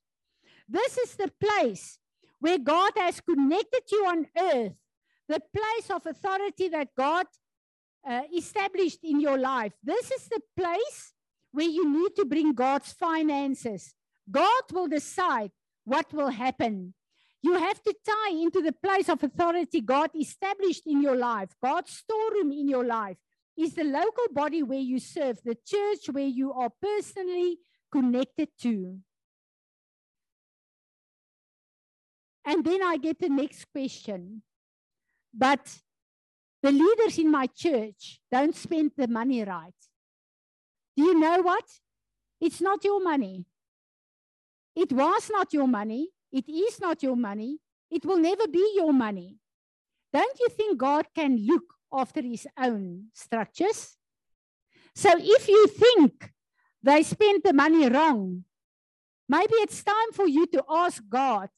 [0.69, 1.97] This is the place
[2.39, 4.73] where God has connected you on earth,
[5.31, 7.25] the place of authority that God
[8.07, 9.71] uh, established in your life.
[9.81, 11.13] This is the place
[11.53, 13.93] where you need to bring God's finances.
[14.29, 15.51] God will decide
[15.85, 16.93] what will happen.
[17.41, 21.49] You have to tie into the place of authority God established in your life.
[21.63, 23.17] God's storeroom in your life
[23.57, 27.57] is the local body where you serve, the church where you are personally
[27.91, 28.97] connected to.
[32.43, 34.43] And then I get the next question.
[35.33, 35.79] But
[36.61, 39.73] the leaders in my church don't spend the money right.
[40.95, 41.65] Do you know what?
[42.39, 43.45] It's not your money.
[44.75, 46.09] It was not your money.
[46.31, 47.59] It is not your money.
[47.89, 49.37] It will never be your money.
[50.13, 53.97] Don't you think God can look after his own structures?
[54.95, 56.31] So if you think
[56.83, 58.43] they spent the money wrong,
[59.27, 61.49] maybe it's time for you to ask God,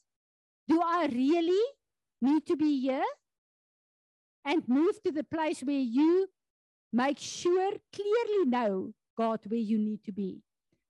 [0.67, 1.63] do I really
[2.21, 3.03] need to be here?
[4.45, 6.27] And move to the place where you
[6.91, 10.41] make sure, clearly know, God, where you need to be.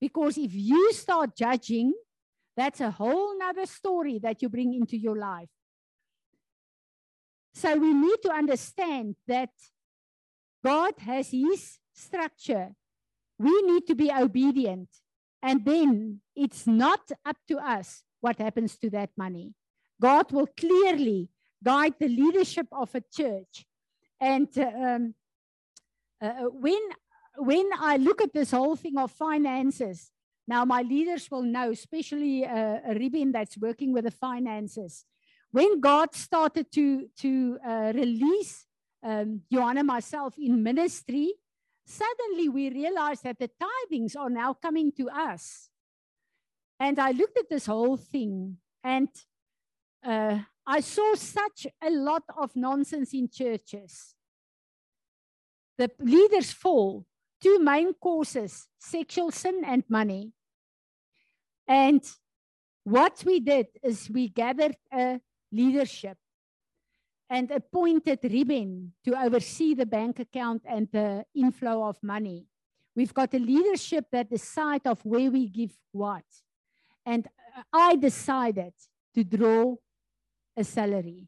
[0.02, 1.94] Because if you start judging
[2.56, 5.50] that's a whole nother story that you bring into your life.
[7.54, 9.50] So we need to understand that
[10.64, 12.72] God has his structure.
[13.38, 14.90] We need to be obedient.
[15.42, 19.54] And then it's not up to us what happens to that money.
[20.02, 21.30] God will clearly
[21.64, 23.66] guide the leadership of a church.
[24.20, 25.16] And uh, um,
[26.22, 26.82] uh, when,
[27.38, 30.12] when I look at this whole thing of finances,
[30.48, 35.06] now, my leaders will know, especially uh, Ribin that's working with the finances.
[35.52, 38.66] When God started to, to uh, release
[39.04, 41.34] um, Johan and myself in ministry,
[41.86, 45.70] suddenly we realized that the tithings are now coming to us.
[46.80, 49.08] And I looked at this whole thing and
[50.06, 54.16] uh, I saw such a lot of nonsense in churches.
[55.78, 57.06] The leaders fall
[57.42, 60.32] two main causes sexual sin and money.
[61.68, 62.02] And
[62.84, 65.20] what we did is we gathered a
[65.52, 66.18] leadership
[67.30, 72.48] and appointed Ribben to oversee the bank account and the inflow of money.
[72.96, 76.26] We've got a leadership that decide of where we give what.
[77.06, 77.28] And
[77.74, 78.74] I decided
[79.16, 79.78] to draw
[80.56, 81.28] a salary.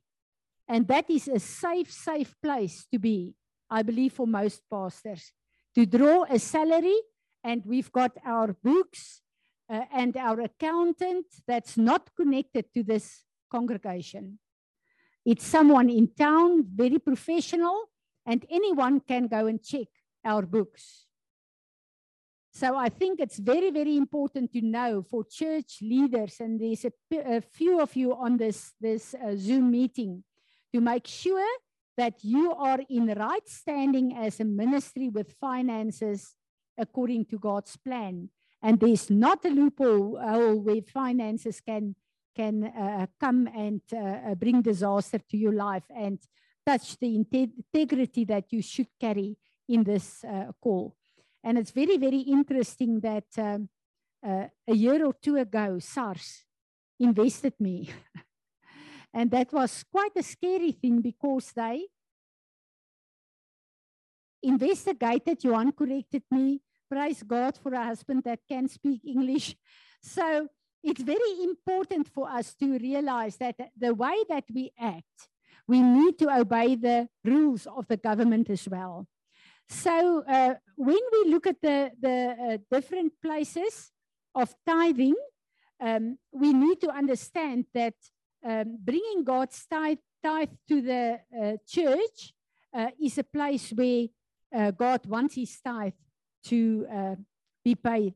[0.68, 3.36] And that is a safe, safe place to be,
[3.70, 5.32] I believe, for most pastors
[5.76, 6.98] to draw a salary,
[7.44, 9.22] and we've got our books
[9.70, 14.40] uh, and our accountant that's not connected to this congregation.
[15.26, 17.90] It's someone in town, very professional,
[18.26, 19.88] and anyone can go and check
[20.24, 21.05] our books.
[22.56, 26.92] So I think it's very, very important to know for church leaders, and there's a,
[27.12, 30.24] a few of you on this, this uh, Zoom meeting,
[30.74, 31.46] to make sure
[31.98, 36.38] that you are in right standing as a ministry with finances
[36.78, 38.30] according to God's plan.
[38.62, 40.18] And there's not a loophole
[40.62, 41.94] where finances can,
[42.38, 46.20] can uh, come and uh, uh, bring disaster to your life and
[46.66, 49.36] touch the integrity that you should carry
[49.68, 50.96] in this uh, call.
[51.46, 53.70] And it's very, very interesting that um,
[54.28, 56.44] uh, a year or two ago, SARS
[57.00, 57.92] invested me.
[59.14, 61.86] and that was quite a scary thing because they
[64.42, 66.62] investigated, Johan corrected me.
[66.90, 69.56] Praise God for a husband that can speak English.
[70.08, 70.48] So
[70.84, 75.30] it's very important for us to realize that the way that we act,
[75.68, 79.08] we need to obey the rules of the government as well.
[79.68, 83.92] So uh, when we look at the, the uh, different places
[84.34, 85.16] of tithing,
[85.80, 87.96] um, we need to understand that
[88.46, 92.34] um, bringing God's tithe, tithe to the uh, church
[92.74, 94.08] uh, is a place where
[94.54, 95.94] uh, God wants his tithe
[96.46, 97.16] to uh,
[97.64, 98.14] be paid.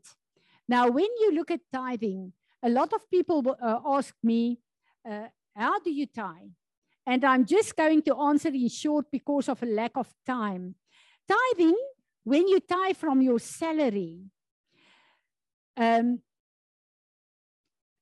[0.67, 2.31] Now, when you look at tithing,
[2.61, 3.55] a lot of people
[3.87, 4.59] ask me,
[5.55, 6.51] how do you tithe?
[7.07, 10.75] And I'm just going to answer in short because of a lack of time.
[11.29, 11.77] Tithing,
[12.23, 14.25] when you tithe from your salary,
[15.77, 16.19] um,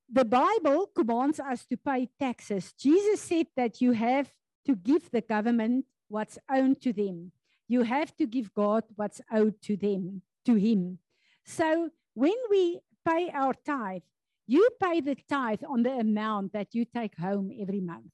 [0.10, 2.74] the Bible commands us to pay taxes.
[2.74, 4.32] Jesus said that you have
[4.66, 7.32] to give the government what's owed to them.
[7.68, 11.00] You have to give God what's owed to them, to Him.
[11.46, 14.04] So when we pay our tithe,
[14.48, 18.12] you pay the tithe on the amount that you take home every month.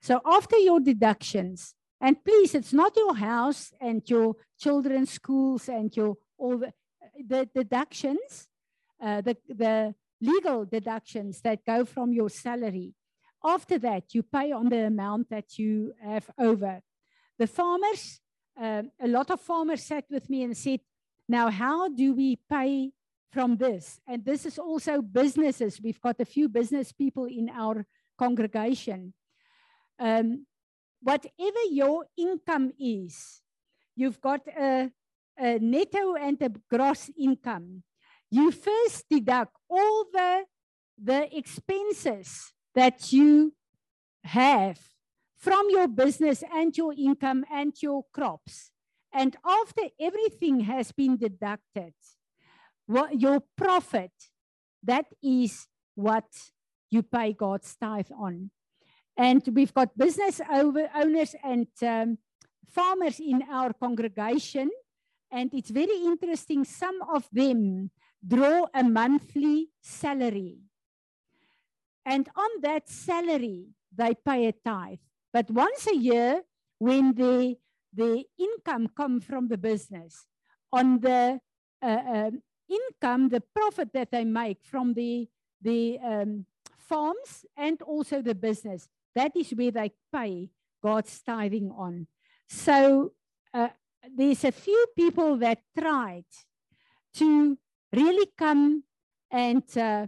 [0.00, 5.94] So after your deductions, and please, it's not your house and your children's schools and
[5.96, 6.72] your all the,
[7.26, 8.48] the deductions,
[9.02, 12.94] uh, the, the legal deductions that go from your salary.
[13.44, 16.80] After that, you pay on the amount that you have over.
[17.38, 18.20] The farmers,
[18.60, 20.80] uh, a lot of farmers sat with me and said,
[21.28, 22.92] now how do we pay
[23.30, 24.00] from this?
[24.06, 25.80] And this is also businesses.
[25.82, 27.86] We've got a few business people in our
[28.18, 29.12] congregation.
[30.00, 30.46] Um,
[31.02, 33.40] whatever your income is,
[33.96, 34.90] you've got a,
[35.38, 37.82] a netto and a gross income.
[38.30, 40.44] You first deduct all the,
[41.02, 43.54] the expenses that you
[44.24, 44.78] have
[45.36, 48.70] from your business and your income and your crops.
[49.12, 51.94] And after everything has been deducted,
[52.86, 54.12] what your profit,
[54.82, 56.26] that is what
[56.90, 58.50] you pay God's tithe on.
[59.18, 62.18] And we've got business owners and um,
[62.70, 64.70] farmers in our congregation.
[65.30, 66.64] And it's very interesting.
[66.64, 67.90] Some of them
[68.26, 70.60] draw a monthly salary.
[72.06, 75.00] And on that salary, they pay a tithe.
[75.32, 76.42] But once a year,
[76.78, 77.56] when the,
[77.92, 80.26] the income come from the business,
[80.72, 81.40] on the
[81.82, 82.30] uh, uh,
[82.70, 85.28] income, the profit that they make from the,
[85.60, 86.46] the um,
[86.78, 88.88] farms and also the business,
[89.18, 90.48] that is where they pay
[90.80, 92.06] God's tithing on.
[92.48, 93.12] So
[93.52, 93.68] uh,
[94.16, 96.30] there's a few people that tried
[97.14, 97.58] to
[97.92, 98.84] really come
[99.30, 100.06] and uh,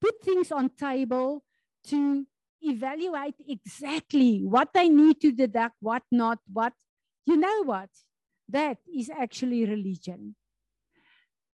[0.00, 1.44] put things on table
[1.86, 2.26] to
[2.60, 6.72] evaluate exactly what they need to deduct, what not, what.
[7.24, 7.90] You know what?
[8.48, 10.34] That is actually religion.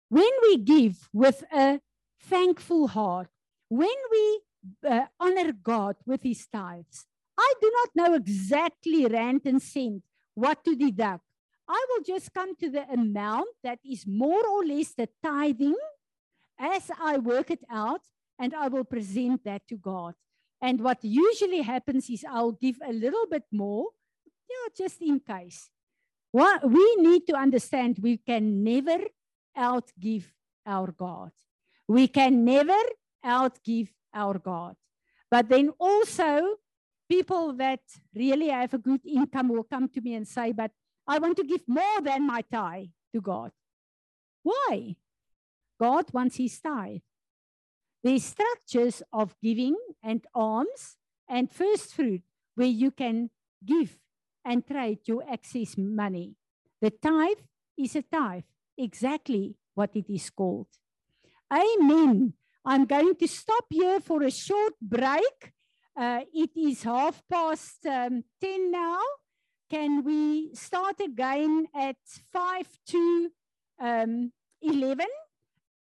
[0.08, 1.80] When we give with a
[2.22, 3.28] thankful heart,
[3.68, 4.40] when we
[4.88, 7.06] uh, honor God with his tithes.
[7.38, 10.02] I do not know exactly rand and cent
[10.34, 11.24] what to deduct.
[11.68, 15.76] I will just come to the amount that is more or less the tithing
[16.58, 18.00] as I work it out,
[18.38, 20.14] and I will present that to God.
[20.60, 23.86] And what usually happens is I'll give a little bit more,
[24.48, 25.70] you know, just in case.
[26.32, 28.98] What we need to understand we can never
[29.56, 30.24] outgive
[30.66, 31.30] our God.
[31.86, 32.78] We can never
[33.24, 33.88] outgive
[34.18, 34.74] our God.
[35.30, 36.56] But then also,
[37.08, 37.80] people that
[38.14, 40.72] really have a good income will come to me and say, But
[41.06, 43.52] I want to give more than my tithe to God.
[44.42, 44.96] Why?
[45.80, 47.00] God wants his tithe.
[48.02, 50.96] There's structures of giving and alms
[51.28, 52.22] and first fruit
[52.54, 53.30] where you can
[53.64, 53.98] give
[54.44, 56.34] and trade your excess money.
[56.80, 57.42] The tithe
[57.76, 58.44] is a tithe,
[58.76, 60.68] exactly what it is called.
[61.52, 62.34] Amen.
[62.68, 65.52] I'm going to stop here for a short break.
[65.98, 68.98] Uh, it is half past um, 10 now.
[69.70, 71.96] Can we start again at
[72.30, 73.30] 5 to
[73.80, 75.06] um, 11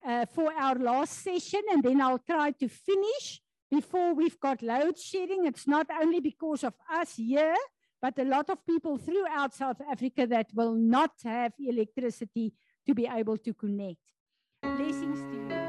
[0.07, 4.97] uh, for our last session, and then I'll try to finish before we've got load
[4.97, 5.45] shedding.
[5.45, 7.57] It's not only because of us here,
[8.01, 12.53] but a lot of people throughout South Africa that will not have electricity
[12.87, 13.99] to be able to connect.
[14.63, 15.66] Blessings to you.